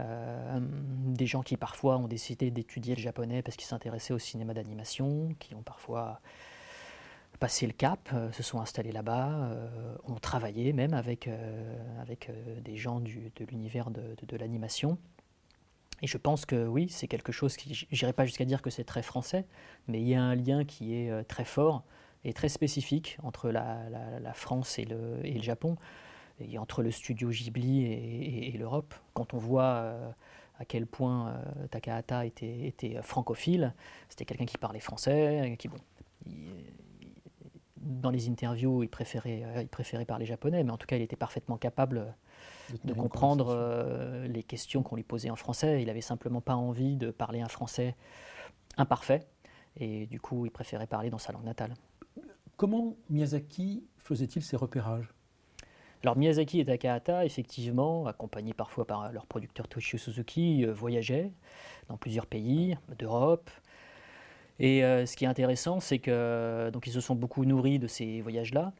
[0.00, 4.52] euh, des gens qui parfois ont décidé d'étudier le japonais parce qu'ils s'intéressaient au cinéma
[4.52, 6.20] d'animation, qui ont parfois
[7.38, 9.50] passé le cap, se sont installés là-bas,
[10.04, 11.28] ont travaillé même avec,
[12.00, 12.30] avec
[12.62, 14.96] des gens du, de l'univers de, de l'animation.
[16.02, 18.84] Et je pense que oui, c'est quelque chose qui, j'irai pas jusqu'à dire que c'est
[18.84, 19.46] très français,
[19.88, 21.84] mais il y a un lien qui est euh, très fort
[22.24, 25.76] et très spécifique entre la, France et le, Japon,
[26.40, 28.94] et entre le studio Ghibli et, l'Europe.
[29.14, 30.10] Quand on voit, euh,
[30.58, 33.74] à quel point euh, Takahata était, francophile.
[34.08, 35.78] C'était quelqu'un qui parlait français, qui, bon,
[37.76, 42.14] dans les interviews, il préférait parler japonais, mais en tout cas, il était parfaitement capable
[42.84, 45.82] de, comprendre euh, les questions qu'on lui posait en français.
[45.82, 47.96] Il avait simplement pas envie de parler un français
[48.76, 49.26] imparfait,
[49.76, 51.74] et du coup, il préférait parler dans sa langue natale.
[52.56, 55.12] Comment Miyazaki faisait-il ses repérages?
[56.02, 61.32] Alors Miyazaki et Takahata, effectivement, accompagnés parfois par leur producteur Toshio Suzuki, euh, voyageaient
[61.88, 63.50] dans plusieurs pays d'Europe.
[64.58, 67.86] Et euh, ce qui est intéressant, c'est que donc ils se sont beaucoup nourris de
[67.86, 68.72] ces voyages-là.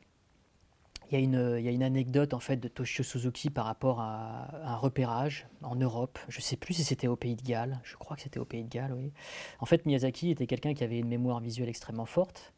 [1.11, 3.65] Il y, a une, il y, a une, anecdote en fait de Toshio Suzuki par
[3.65, 6.19] rapport à, un repérage en Europe.
[6.29, 7.81] Je ne sais plus si c'était au Pays de Galles.
[7.85, 9.13] Je crois que c'était au Pays de Galles, oui.
[9.61, 12.53] En fait, Miyazaki était quelqu'un qui avait une mémoire visuelle extrêmement forte.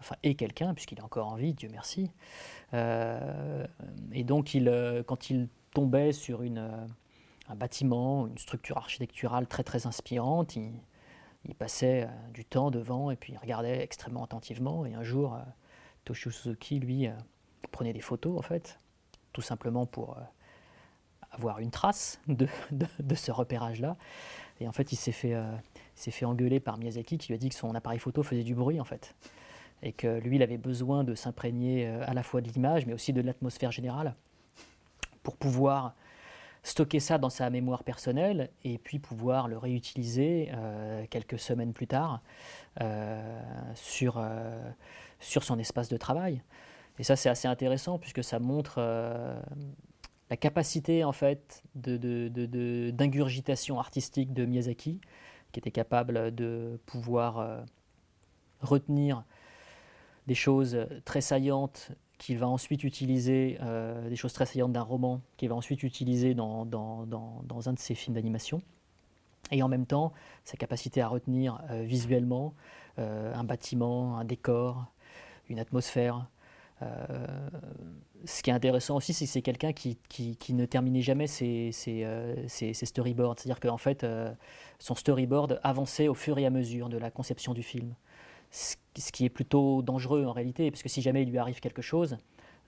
[0.00, 2.10] Enfin, et quelqu'un, puisqu'il est encore en vie, Dieu merci.
[2.72, 3.66] Euh,
[4.12, 6.86] et donc, il, euh, quand il tombait sur une, euh,
[7.48, 10.72] un bâtiment, une structure architecturale très très inspirante, il,
[11.58, 14.86] passait du temps devant et puis il regardait extrêmement attentivement.
[14.86, 15.38] Et un jour,
[16.04, 17.08] Toshio Suzuki, lui,
[17.68, 18.78] prenait des photos, en fait,
[19.32, 20.16] tout simplement pour
[21.30, 22.48] avoir une trace de,
[23.14, 23.96] ce repérage-là.
[24.60, 25.36] Et en fait, il s'est fait,
[25.94, 28.54] s'est fait engueuler par Miyazaki qui lui a dit que son appareil photo faisait du
[28.54, 29.14] bruit, en fait
[29.82, 32.92] et que lui, il avait besoin de s'imprégner euh, à la fois de l'image, mais
[32.92, 34.14] aussi de l'atmosphère générale,
[35.22, 35.94] pour pouvoir
[36.62, 41.86] stocker ça dans sa mémoire personnelle et puis pouvoir le réutiliser euh, quelques semaines plus
[41.86, 42.20] tard
[42.82, 43.40] euh,
[43.74, 44.22] sur,
[45.18, 46.42] sur son espace de travail.
[47.00, 48.80] Et ça, c'est assez intéressant puisque ça montre
[50.30, 55.00] la capacité en fait d'ingurgitation artistique de Miyazaki,
[55.50, 57.64] qui était capable de pouvoir
[58.60, 59.24] retenir
[60.26, 65.22] des choses très saillantes qu'il va ensuite utiliser, euh, des choses très saillantes d'un roman
[65.38, 66.68] qu'il va ensuite utiliser dans,
[67.66, 68.60] un de ses films d'animation.
[69.50, 70.12] Et en même temps,
[70.44, 72.52] sa capacité à retenir euh, visuellement
[72.98, 74.84] euh, un bâtiment, un décor,
[75.48, 76.28] une atmosphère.
[78.24, 81.26] Ce qui est intéressant aussi, c'est que c'est quelqu'un qui, qui, qui, ne terminait jamais
[81.26, 82.06] ses, ses,
[82.48, 83.36] ses, ses storyboards.
[83.38, 84.06] C'est-à-dire qu'en fait,
[84.78, 87.94] son storyboard avançait au fur et à mesure de la conception du film
[88.50, 91.82] ce qui est plutôt dangereux en réalité, parce que si jamais il lui arrive quelque
[91.82, 92.18] chose,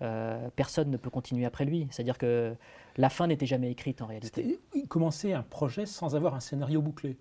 [0.00, 1.86] euh, personne ne peut continuer après lui.
[1.90, 2.54] C'est-à-dire que
[2.96, 4.60] la fin n'était jamais écrite en réalité.
[4.74, 7.16] Il commençait un projet sans avoir un scénario bouclé.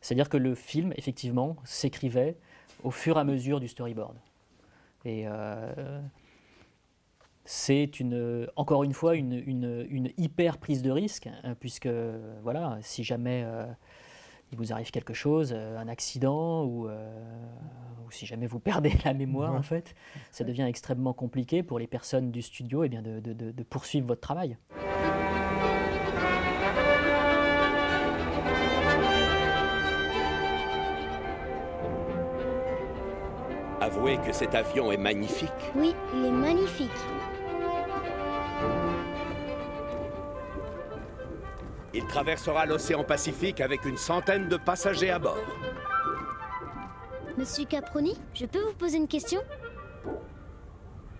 [0.00, 2.36] C'est-à-dire que le film, effectivement, s'écrivait
[2.84, 4.16] au fur et à mesure du storyboard.
[5.04, 6.00] Et euh,
[7.46, 11.88] c'est une, encore une fois une, une, hyper prise de risque, hein, puisque
[12.42, 13.64] voilà, si jamais euh,
[14.52, 17.08] il vous arrive quelque chose, euh, un accident, ou, euh,
[18.04, 19.94] ou, si jamais vous perdez la mémoire, en fait,
[20.32, 23.62] ça devient extrêmement compliqué pour les personnes du studio et eh bien, de, de, de,
[23.62, 24.56] poursuivre votre travail.
[33.80, 35.50] Avouez que cet avion est magnifique.
[35.76, 36.90] Oui, il est magnifique.
[42.06, 45.44] Il traversera l'océan Pacifique avec une centaine de passagers à bord.
[47.36, 49.40] Monsieur Caproni, je peux vous poser une question?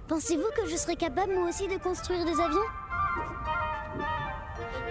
[0.07, 2.69] Pensez-vous que je serais capable moi aussi de construire des avions?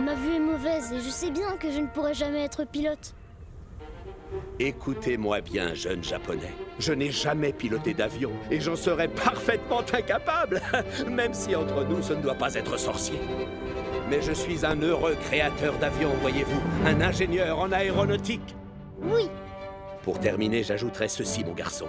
[0.02, 3.16] Ma vue est mauvaise et je sais bien que je ne pourrai jamais être pilote.
[4.60, 6.54] Écoutez-moi bien, jeune japonais.
[6.78, 10.62] Je n'ai jamais piloté d'avion et j'en serais parfaitement incapable,
[11.10, 13.20] même si entre nous ce ne doit pas être sorcier.
[14.10, 18.56] Mais je suis un heureux créateur d'avions, voyez-vous, un ingénieur en aéronautique.
[19.02, 19.30] Oui.
[20.04, 21.88] Pour terminer, j'ajouterai ceci, mon garçon.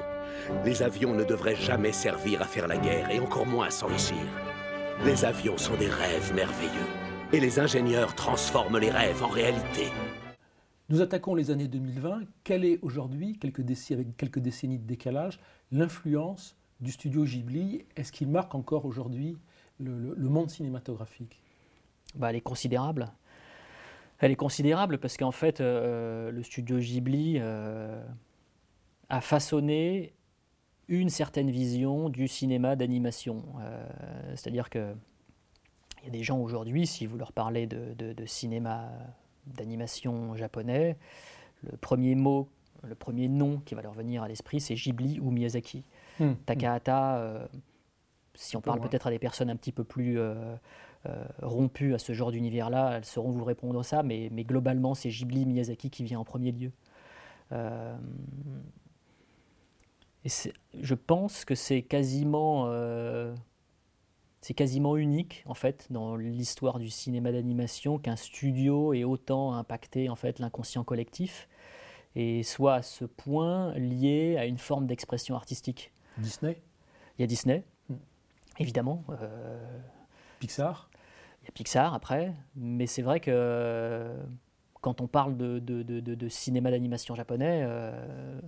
[0.64, 4.16] Les avions ne devraient jamais servir à faire la guerre, et encore moins à s'enrichir.
[5.04, 6.88] Les avions sont des rêves merveilleux,
[7.34, 9.88] et les ingénieurs transforment les rêves en réalité.
[10.88, 12.20] Nous attaquons les années 2020.
[12.44, 15.38] Quelle est aujourd'hui, avec quelques décennies de décalage,
[15.70, 17.84] l'influence du studio Ghibli?
[17.94, 19.36] Est-ce qu'il marque encore aujourd'hui
[19.78, 21.42] le monde cinématographique?
[22.16, 23.12] Bah, elle est considérable.
[24.18, 28.02] Elle est considérable parce qu'en fait, euh, le studio Ghibli euh,
[29.08, 30.14] a façonné
[30.88, 33.44] une certaine vision du cinéma d'animation.
[33.60, 33.86] Euh,
[34.30, 34.94] c'est-à-dire que
[36.02, 38.92] il y a des gens aujourd'hui, si vous leur parlez de, cinéma
[39.46, 40.96] d'animation japonais,
[41.64, 42.48] le premier mot,
[42.84, 45.82] le premier nom qui va leur venir à l'esprit, c'est Ghibli ou Miyazaki.
[46.20, 46.34] Hmm.
[46.46, 47.48] Takahata,
[48.36, 50.54] si on parle peut-être à des personnes un petit peu plus euh,
[51.42, 55.46] rompues à ce genre d'univers-là, elles sauront vous répondre ça, mais, mais globalement, c'est Ghibli
[55.46, 56.72] Miyazaki qui vient en premier lieu.
[57.52, 57.96] Euh,
[60.24, 60.28] et
[60.74, 63.34] je pense que c'est quasiment, euh,
[64.40, 70.08] c'est quasiment unique en fait dans l'histoire du cinéma d'animation qu'un studio ait autant impacté
[70.08, 71.48] en fait l'inconscient collectif
[72.16, 75.92] et soit à ce point lié à une forme d'expression artistique.
[76.18, 76.60] Disney?
[77.18, 77.62] Il y a Disney,
[78.58, 79.04] évidemment.
[79.22, 79.78] euh,
[80.40, 80.90] Pixar?
[81.52, 84.16] Pixar après, mais c'est vrai que euh,
[84.80, 88.40] quand on parle de, cinéma d'animation japonais, euh,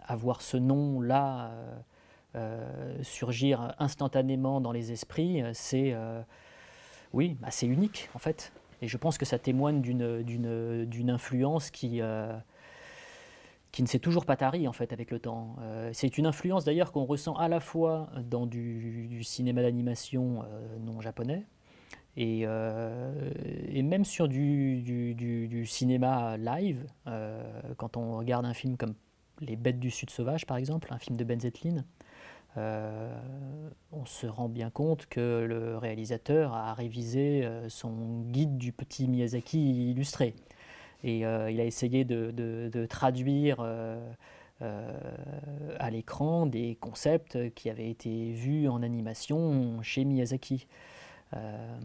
[0.00, 1.52] avoir ce nom-là
[2.34, 5.94] euh, surgir instantanément dans les esprits, c'est
[7.12, 8.52] oui, bah, c'est unique en fait.
[8.82, 14.72] Et je pense que ça témoigne d'une- influence qui, ne s'est toujours pas tarie en
[14.72, 15.56] fait avec le temps.
[15.92, 20.44] C'est une influence d'ailleurs qu'on ressent à la fois dans du, cinéma d'animation
[20.80, 21.46] non japonais,
[22.16, 23.30] et, euh,
[23.68, 27.42] et même sur du, cinéma live, euh,
[27.76, 28.94] quand on regarde un film comme
[29.40, 31.84] Les Bêtes du Sud sauvage, par exemple, un film de Ben Zetlin,
[32.56, 33.14] euh,
[33.92, 39.90] on se rend bien compte que le réalisateur a révisé son guide du petit Miyazaki
[39.90, 40.34] illustré.
[41.04, 43.60] Et il a essayé de, traduire
[44.60, 50.66] à l'écran des concepts qui avaient été vus en animation chez Miyazaki.
[51.36, 51.78] Euh,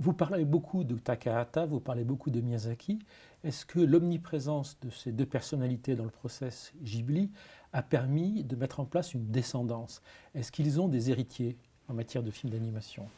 [0.00, 3.00] Vous parlez beaucoup de Takahata, vous parlez beaucoup de Miyazaki.
[3.42, 7.30] Est-ce que l'omniprésence de ces deux personnalités dans le process Ghibli
[7.72, 10.00] a permis de mettre en place une descendance?
[10.36, 11.56] Est-ce qu'ils ont des héritiers
[11.88, 13.08] en matière de films d'animation?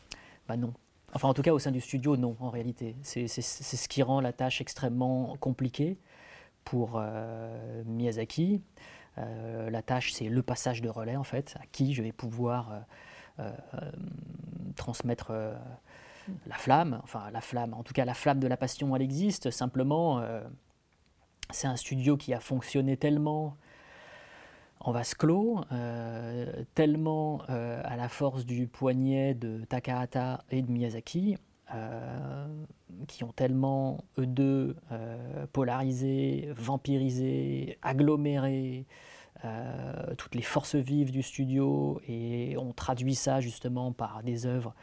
[0.49, 0.73] Bah non.
[1.13, 2.97] Enfin, en tout cas, au sein du studio, non, en réalité.
[3.03, 5.99] C'est ce qui rend la tâche extrêmement compliquée
[6.65, 8.63] pour euh, Miyazaki.
[9.19, 12.73] Euh, la tâche, c'est le passage de relais, en fait, à qui je vais pouvoir
[14.77, 15.55] transmettre euh,
[16.47, 17.01] la flamme.
[17.03, 19.51] Enfin, la flamme, en tout cas, la flamme de la passion, elle existe.
[19.51, 20.41] Simplement, euh,
[21.51, 23.57] c'est un studio qui a fonctionné tellement
[24.81, 30.73] en vase clos, euh, tellement euh, à la force du poignet de Takahata et de
[30.73, 31.37] Miyazaki,
[31.75, 32.47] euh,
[33.07, 38.87] qui ont tellement, eux deux, euh, polarisé, vampirisé, aggloméré
[39.45, 44.75] euh, toutes les forces vives du studio et ont traduit ça justement par des œuvres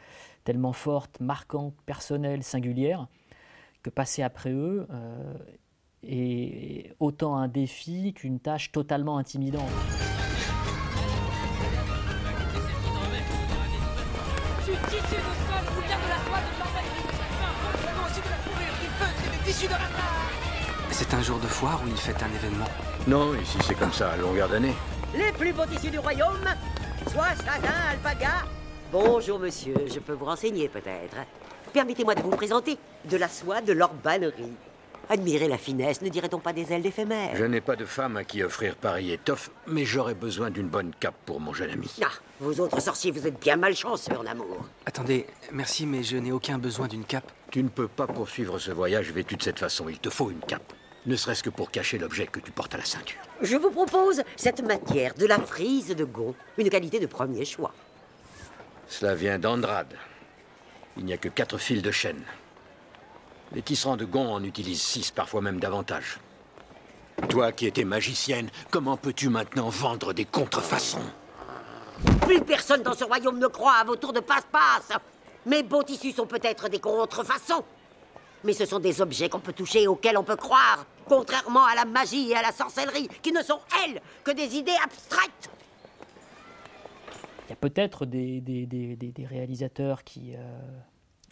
[0.44, 3.06] tellement fortes, marquantes, personnelles, singulières,
[3.82, 5.34] que passer après eux euh,
[6.02, 9.70] est autant un défi qu'une tâche totalement intimidante.
[21.00, 22.66] C'est un jour de foire ou il fait un événement
[23.06, 24.74] Non, ici c'est comme ça à longueur d'année.
[25.14, 26.44] Les plus beaux tissus du royaume
[27.12, 28.42] Soie, chagrin, alpaga
[28.90, 29.76] Bonjour, monsieur.
[29.86, 31.18] Je peux vous renseigner, peut-être.
[31.72, 32.78] Permettez-moi de vous présenter
[33.08, 34.50] de la soie de l'orbanerie.
[35.08, 37.36] Admirez la finesse, ne dirait-on pas des ailes d'éphémère?
[37.36, 40.90] Je n'ai pas de femme à qui offrir pareille étoffe, mais j'aurais besoin d'une bonne
[40.98, 41.88] cape pour mon jeune ami.
[42.02, 42.08] Ah,
[42.40, 44.66] vous autres sorciers, vous êtes bien malchanceux en amour.
[44.84, 47.30] Attendez, merci, mais je n'ai aucun besoin d'une cape.
[47.52, 49.88] Tu ne peux pas poursuivre ce voyage vêtu de cette façon.
[49.88, 50.74] Il te faut une cape.
[51.08, 53.18] Ne serait-ce que pour cacher l'objet que tu portes à la ceinture.
[53.40, 57.72] Je vous propose cette matière de la frise de Gon, une qualité de premier choix.
[58.88, 59.94] Cela vient d'Andrade.
[60.98, 62.22] Il n'y a que quatre fils de chêne.
[63.52, 66.18] Les tisserands de Gon en utilisent six, parfois même davantage.
[67.30, 71.10] Toi qui étais magicienne, comment peux-tu maintenant vendre des contrefaçons?
[72.20, 74.98] Plus personne dans ce royaume ne croit à vos tours de passe-passe.
[75.46, 77.64] Mes beaux tissus sont peut-être des contrefaçons,
[78.44, 81.74] mais ce sont des objets qu'on peut toucher et auxquels on peut croire, contrairement à
[81.74, 85.50] la magie et à la sorcellerie, qui ne sont, elles, que des idées abstraites.
[87.46, 90.34] Il y a peut-être des, des- des- des- des réalisateurs qui...
[90.36, 90.38] euh,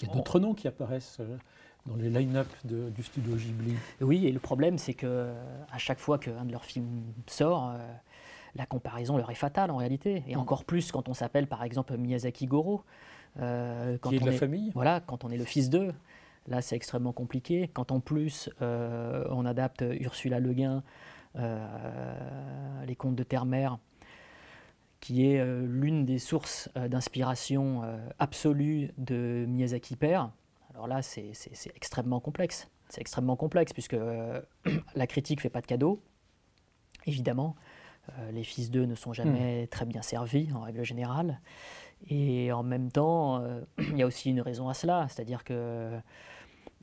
[0.00, 1.36] Il y a d'autres noms qui apparaissent euh,
[1.84, 3.74] dans les line-up de- du studio Ghibli.
[4.00, 5.34] Oui, et le problème, c'est que euh,
[5.70, 7.76] à chaque fois qu'un de leurs films sort, euh,
[8.54, 10.24] la comparaison leur est fatale en réalité.
[10.26, 10.40] Et Mm.
[10.40, 12.82] encore plus quand on s'appelle par exemple Miyazaki Goro.
[13.38, 14.70] euh, quand Qui est de la famille.
[14.74, 15.92] Voilà, quand on est le fils d'eux.
[16.49, 17.68] Là, c'est extrêmement compliqué.
[17.72, 20.82] Quand en plus euh, on adapte Ursula Le Guin,
[21.36, 23.78] euh, Les Contes de Terre-Mère,
[25.01, 27.82] qui est euh, l'une des sources d'inspiration
[28.18, 30.30] absolue de Miyazaki père.
[30.74, 31.32] Alors là, c'est
[31.74, 32.68] extrêmement complexe.
[32.88, 33.97] C'est extrêmement complexe puisque
[34.94, 36.01] la critique fait pas de cadeau,
[37.07, 37.57] évidemment.
[38.30, 41.40] Les fils d'eux ne sont jamais très bien servis en règle générale.
[42.09, 45.99] Et en même temps, euh, il y a aussi une raison à cela, c'est-à-dire que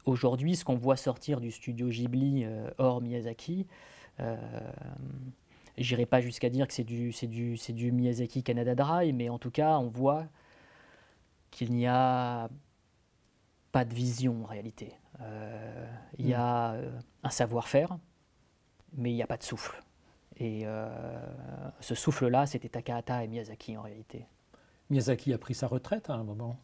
[0.05, 3.67] aujourd'hui, ce qu'on voit sortir du studio Ghibli euh, hors Miyazaki,
[4.19, 4.37] euh,
[5.77, 9.29] j'irai pas jusqu'à dire que c'est du, c'est du, c'est du Miyazaki Canada Dry, mais
[9.29, 10.25] en tout cas, on voit
[11.51, 12.49] qu'il n'y a
[13.71, 14.93] pas de vision en réalité.
[15.21, 15.85] Euh,
[16.17, 17.97] il y a euh, un savoir-faire,
[18.93, 19.81] mais il n'y a pas de souffle.
[20.37, 20.65] Et
[21.79, 24.25] ce souffle-là, c'était Takahata et Miyazaki en réalité.
[24.89, 26.57] Miyazaki a pris sa retraite à un moment.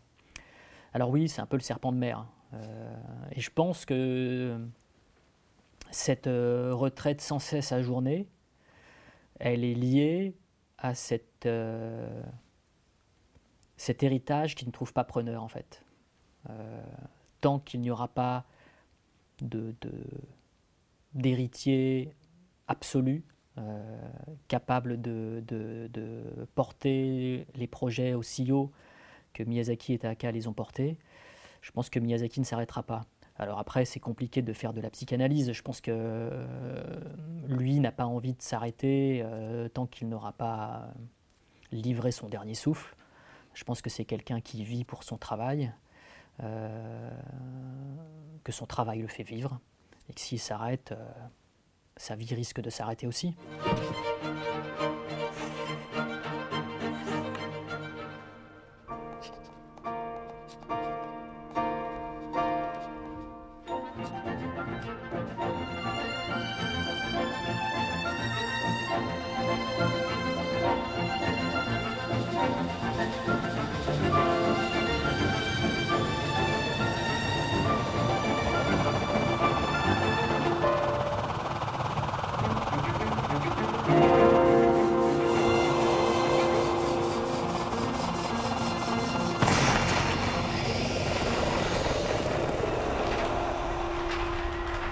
[0.92, 2.26] Alors oui, c'est un peu le serpent de mer.
[2.54, 2.96] Euh,
[3.32, 4.60] et je pense que
[5.92, 8.28] cette euh, retraite sans cesse ajournée,
[9.40, 10.36] elle est liée
[10.78, 10.94] à
[11.46, 12.24] euh,
[13.78, 15.84] cet héritage qui ne trouve pas preneur en fait.
[17.42, 18.46] Tant qu'il n'y aura pas
[21.14, 22.14] d'héritier
[22.68, 23.24] absolu
[24.48, 25.90] capable de, de-
[26.56, 28.72] porter les projets aussi haut
[29.34, 30.98] que Miyazaki et Taaka les ont portés,
[31.62, 33.06] je pense que Miyazaki ne s'arrêtera pas.
[33.40, 35.54] Alors après, c'est compliqué de faire de la psychanalyse.
[35.54, 37.00] Je pense que euh,
[37.48, 40.90] lui n'a pas envie de s'arrêter euh, tant qu'il n'aura pas
[41.72, 42.96] livré son dernier souffle.
[43.54, 45.72] Je pense que c'est quelqu'un qui vit pour son travail,
[46.44, 47.10] euh,
[48.44, 49.60] que son travail le fait vivre,
[50.10, 50.94] et que s'il s'arrête,
[51.96, 53.36] sa vie risque de s'arrêter aussi.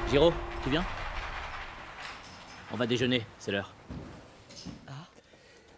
[0.10, 0.32] Giro,
[0.64, 0.86] tu viens?
[2.72, 3.76] On va déjeuner, c'est l'heure.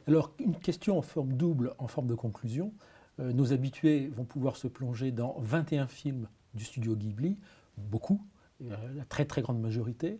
[0.08, 2.72] Alors, une question en forme double, en forme de conclusion.
[3.20, 7.40] Euh, nos habitués vont pouvoir se plonger dans 21 films du studio Ghibli,
[7.78, 8.22] beaucoup,
[8.62, 10.20] euh, la très très grande majorité.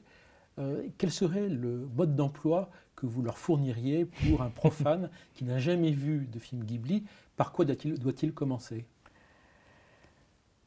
[0.58, 5.60] Euh, quel serait le mode d'emploi que vous leur fourniriez pour un profane qui n'a
[5.60, 7.04] jamais vu de film Ghibli?
[7.38, 8.86] Par quoi doit-il commencer?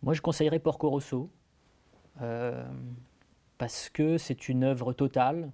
[0.04, 1.28] Moi, je conseillerais Porco Rosso,
[3.62, 5.52] parce que c'est une œuvre totale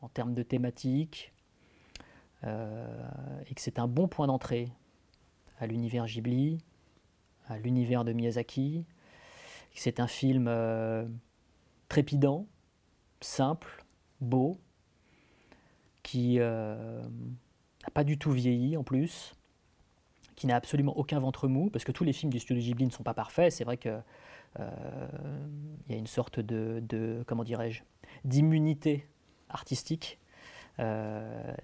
[0.00, 1.34] en termes de thématique,
[2.42, 2.86] euh,
[3.46, 4.72] et que c'est un bon point d'entrée
[5.58, 6.56] à l'univers Ghibli,
[7.48, 8.86] à l'univers de Miyazaki.
[9.74, 11.04] C'est un film euh,
[11.90, 12.46] trépidant,
[13.20, 13.84] simple,
[14.22, 14.56] beau,
[16.02, 19.34] qui euh, n'a pas du tout vieilli en plus,
[20.34, 22.90] qui n'a absolument aucun ventre mou, parce que tous les films du studio Ghibli ne
[22.90, 23.52] sont pas parfaits.
[23.52, 24.00] C'est vrai que euh,
[24.58, 27.82] il y a une sorte de, comment dirais-je,
[28.24, 29.06] d'immunité
[29.48, 30.18] artistique
[30.80, 31.54] euh,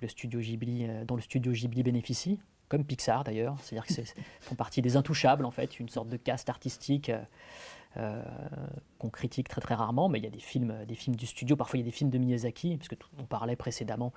[0.00, 3.56] le studio Ghibli, euh, dont le studio Ghibli bénéficie, comme Pixar d'ailleurs.
[3.60, 7.10] C'est-à-dire c'est- font partie des intouchables en fait, une sorte de caste artistique.
[7.10, 7.20] euh,
[7.98, 8.22] euh,
[8.98, 11.56] qu'on critique très très rarement, mais il y a des films, des films du studio,
[11.56, 14.12] parfois il y a des films de Miyazaki, parce que tout- on parlait précédemment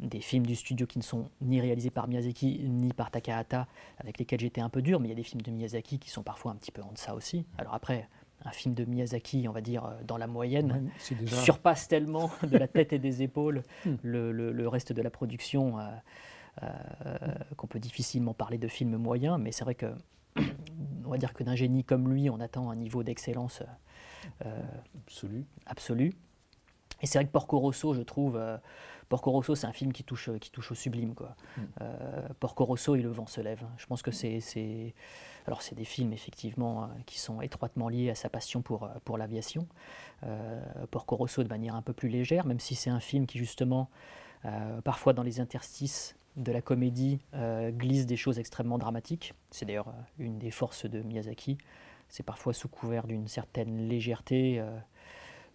[0.00, 3.66] des films du studio qui ne sont ni réalisés par Miyazaki ni par Takahata,
[3.98, 6.10] avec lesquels j'étais un peu dur, mais il y a des films de Miyazaki qui
[6.10, 7.44] sont parfois un petit peu en deçà aussi.
[7.58, 8.08] Alors après,
[8.44, 12.56] un film de Miyazaki, on va dire, euh, dans la moyenne, déjà- surpasse tellement de
[12.58, 13.94] la tête et des épaules Hmm.
[14.02, 15.86] le, le- le reste de la production euh,
[16.62, 16.68] euh,
[17.56, 19.94] qu'on peut difficilement parler de film moyen, mais c'est vrai que
[21.04, 23.62] on va dire que d'un génie comme lui, on attend un niveau d'excellence
[24.44, 24.62] euh,
[25.06, 25.44] absolu.
[25.66, 26.12] absolu.
[27.04, 28.56] Et c'est vrai que Porco Rosso, je trouve, euh,
[29.10, 31.14] Porco Rosso, c'est un film qui touche, qui touche au sublime.
[31.14, 31.36] Quoi.
[31.58, 31.60] Mm.
[31.82, 33.62] Euh, Porco Rosso et Le vent se lève.
[33.76, 34.94] Je pense que c'est, c'est-
[35.46, 38.88] alors c'est des films effectivement euh, qui sont étroitement liés à sa passion pour, euh,
[39.04, 39.66] pour l'aviation.
[40.22, 43.36] Euh, Porco Rosso de manière un peu plus légère, même si c'est un film qui
[43.36, 43.90] justement,
[44.46, 49.34] euh, parfois dans les interstices de la comédie, euh, glisse des choses extrêmement dramatiques.
[49.50, 49.92] C'est d'ailleurs euh,
[50.24, 51.58] une des forces de Miyazaki.
[52.08, 54.58] C'est parfois sous couvert d'une certaine légèreté.
[54.58, 54.70] euh,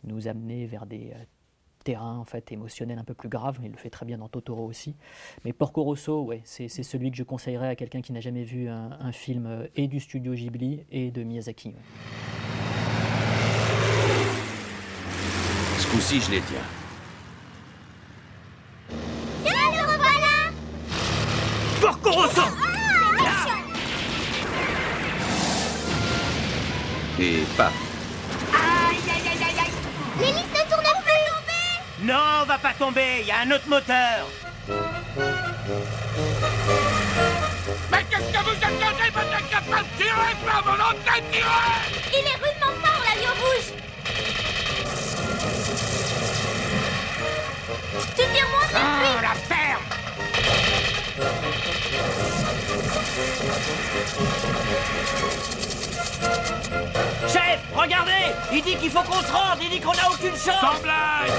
[0.06, 1.12] nous amener vers des
[1.98, 3.58] en fait émotionnels un peu plus graves.
[3.64, 4.96] Il le fait très bien dans Totoro aussi.
[5.46, 8.68] Mais Porco Rosso, ouais, c'est celui que je conseillerais à quelqu'un qui n'a jamais vu
[8.70, 11.70] un, un film euh, et du studio Ghibli et de Miyazaki.
[11.70, 11.76] ouais.
[15.80, 16.58] Ce coup-ci, je les tiens.
[19.44, 20.52] Tiens, le revoilà
[21.82, 22.42] Porco Rosso
[27.22, 27.74] Et paf
[28.54, 29.72] Aïe, aïe, aïe, aïe, aïe
[30.20, 34.26] L'hélice ne tourne plus Non, on va pas tomber, il y a un autre moteur.
[37.92, 41.78] Mais qu'est-ce que vous attendez, votre incapable Tirez pas, volonté, tirez
[42.12, 43.70] Il est rudement fort, l'avion rouge.
[48.18, 49.22] Tu tires moins vite, Ah, lui.
[49.22, 49.84] la ferme
[57.28, 58.12] Chef, regardez
[58.52, 60.62] Il dit qu'il faut qu'on se rende, il dit qu'on n'a aucune chance.
[60.62, 61.32] Sans blague.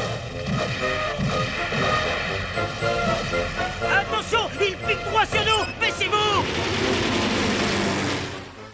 [4.01, 6.45] Attention, il pique droit sur nous Baissez-vous.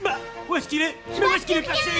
[0.04, 0.16] Bah,
[0.48, 0.96] où est-ce qu'il est, est?
[1.18, 1.90] Mais où est-ce qu'il est passé?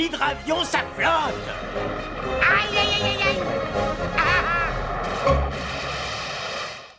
[0.00, 1.34] Hydravion, ça flotte
[2.42, 3.40] Aïe, aïe, aïe, aïe, aïe.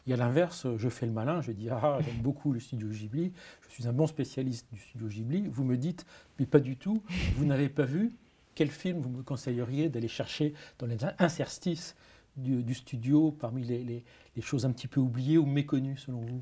[0.07, 3.31] Et à l'inverse, je fais le malin, je dis Ah, j'aime beaucoup le studio Ghibli,
[3.67, 5.47] je suis un bon spécialiste du studio Ghibli.
[5.47, 6.05] Vous me dites
[6.39, 7.01] Mais pas du tout,
[7.37, 8.11] vous n'avez pas vu
[8.55, 11.95] Quel film vous me conseilleriez d'aller chercher dans les interstices
[12.35, 14.03] du, du studio, parmi les, les-
[14.35, 16.41] les choses un petit peu oubliées ou méconnues selon vous?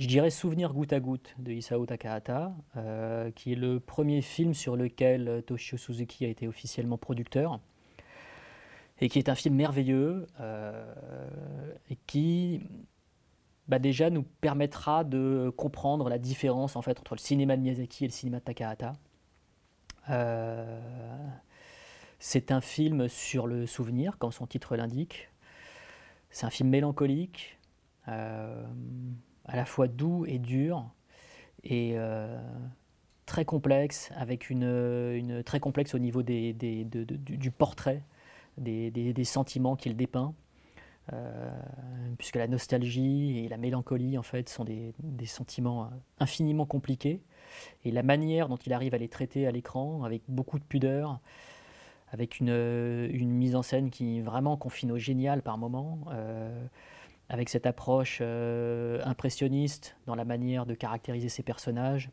[0.00, 4.52] Je dirais Souvenir goutte à goutte de Isao Takahata, euh, qui est le premier film
[4.52, 7.60] sur lequel euh, Toshio Suzuki a été officiellement producteur,
[9.00, 10.84] et qui est un film merveilleux, euh,
[11.90, 12.60] et qui
[13.68, 18.04] bah, déjà nous permettra de comprendre la différence en fait entre le cinéma de Miyazaki
[18.04, 18.94] et le cinéma de Takahata.
[22.18, 25.30] C'est un film sur le souvenir, comme son titre l'indique.
[26.30, 27.58] C'est un film mélancolique,
[29.46, 30.88] à la fois doux et dur,
[31.64, 32.38] et euh,
[33.26, 38.02] très complexe, avec une, très complexe au niveau des, des- de- de- du, portrait,
[38.58, 38.90] des,
[39.24, 40.34] sentiments qu'il dépeint,
[41.12, 41.50] euh,
[42.18, 44.94] puisque la nostalgie et la mélancolie en fait sont des,
[45.26, 45.88] sentiments euh,
[46.20, 47.20] infiniment compliqués,
[47.84, 51.20] et la manière dont il arrive à les traiter à l'écran, avec beaucoup de pudeur,
[52.12, 56.66] avec une, une mise en scène qui vraiment confine au génial par moments, euh,
[57.28, 62.10] avec cette approche euh, impressionniste dans la manière de caractériser ses personnages,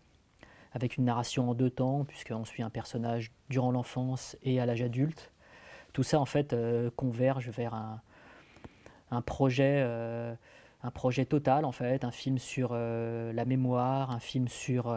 [0.72, 4.82] avec une narration en deux temps, puisqu'on suit un personnage durant l'enfance et à l'âge
[4.82, 5.32] adulte.
[5.93, 10.34] Tout ça, en fait, euh, converge vers un, projet, euh,
[10.82, 14.95] un projet total, en fait, un film sur la mémoire, un film sur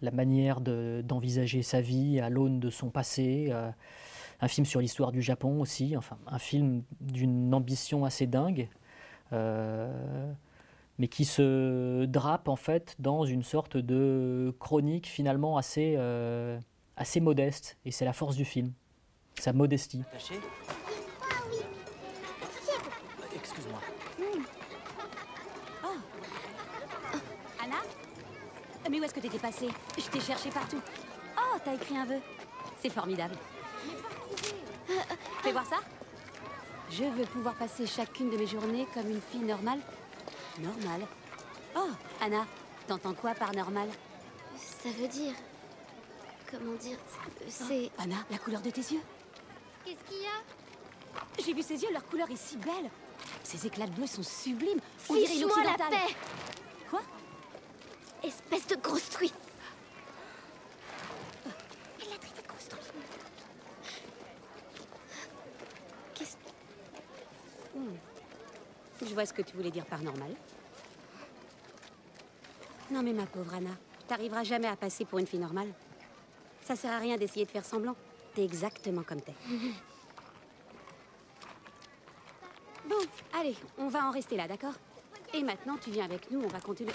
[0.00, 3.52] la manière de- d'envisager sa vie à l'aune de son passé,
[4.42, 8.68] un film sur l'histoire du Japon aussi, enfin un film d'une ambition assez dingue,
[9.32, 10.32] euh,
[10.98, 16.58] mais qui se drape en fait dans une sorte de chronique finalement assez, euh,
[16.96, 18.72] assez modeste, et c'est la force du film,
[19.38, 20.02] sa modestie.
[23.34, 23.80] Excuse-moi.
[27.62, 27.76] Anna?
[28.90, 29.68] Mais où est-ce que t'étais passée?
[29.96, 30.80] Je t'ai cherché partout.
[31.38, 32.18] Oh, t'as écrit un vœu.
[32.80, 33.34] C'est formidable.
[35.42, 35.76] Fais voir ça.
[36.90, 39.78] Je veux pouvoir passer chacune de mes journées comme une fille normale.
[40.58, 41.06] Normale
[41.74, 41.88] Oh,
[42.20, 42.46] Anna,
[42.86, 43.88] t'entends quoi par normal?
[44.56, 45.32] Ça veut dire.
[46.50, 46.98] Comment dire
[47.48, 47.90] C'est.
[47.98, 49.00] Anna, la couleur de tes yeux.
[49.84, 51.42] Qu'est-ce qu'il y a?
[51.44, 52.90] J'ai vu ses yeux, leur couleur est si belle.
[53.42, 54.80] Ces éclats de bleu sont sublimes.
[55.08, 56.14] On dirait Fiche-moi la paix
[56.90, 57.00] Quoi?
[58.22, 59.32] Espèce de grosse truie
[62.00, 62.80] Elle a traité de grosse truie.
[66.14, 66.36] Qu'est-ce
[67.74, 67.96] Hmm.
[69.04, 70.30] Je vois ce que tu voulais dire par normal.
[72.90, 73.70] Non mais ma pauvre Anna,
[74.06, 75.68] t'arriveras jamais à passer pour une fille normale.
[76.62, 77.96] Ça sert à rien d'essayer de faire semblant.
[78.34, 79.34] T'es exactement comme t'es.
[82.88, 82.96] Bon,
[83.38, 84.74] allez, on va en rester là, d'accord?
[85.32, 86.90] Et maintenant, tu viens avec nous, on va continuer.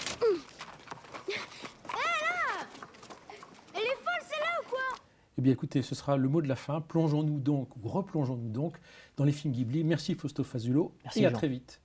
[3.74, 4.80] Elle est folle, celle-là ou quoi?
[5.38, 6.82] Eh bien écoutez, ce sera le mot de la fin.
[6.82, 8.76] Plongeons-nous donc, ou replongeons-nous donc
[9.16, 9.82] dans les films Ghibli.
[9.82, 11.36] Merci Fausto Fazulo Merci, et à Jean.
[11.38, 11.80] très vite.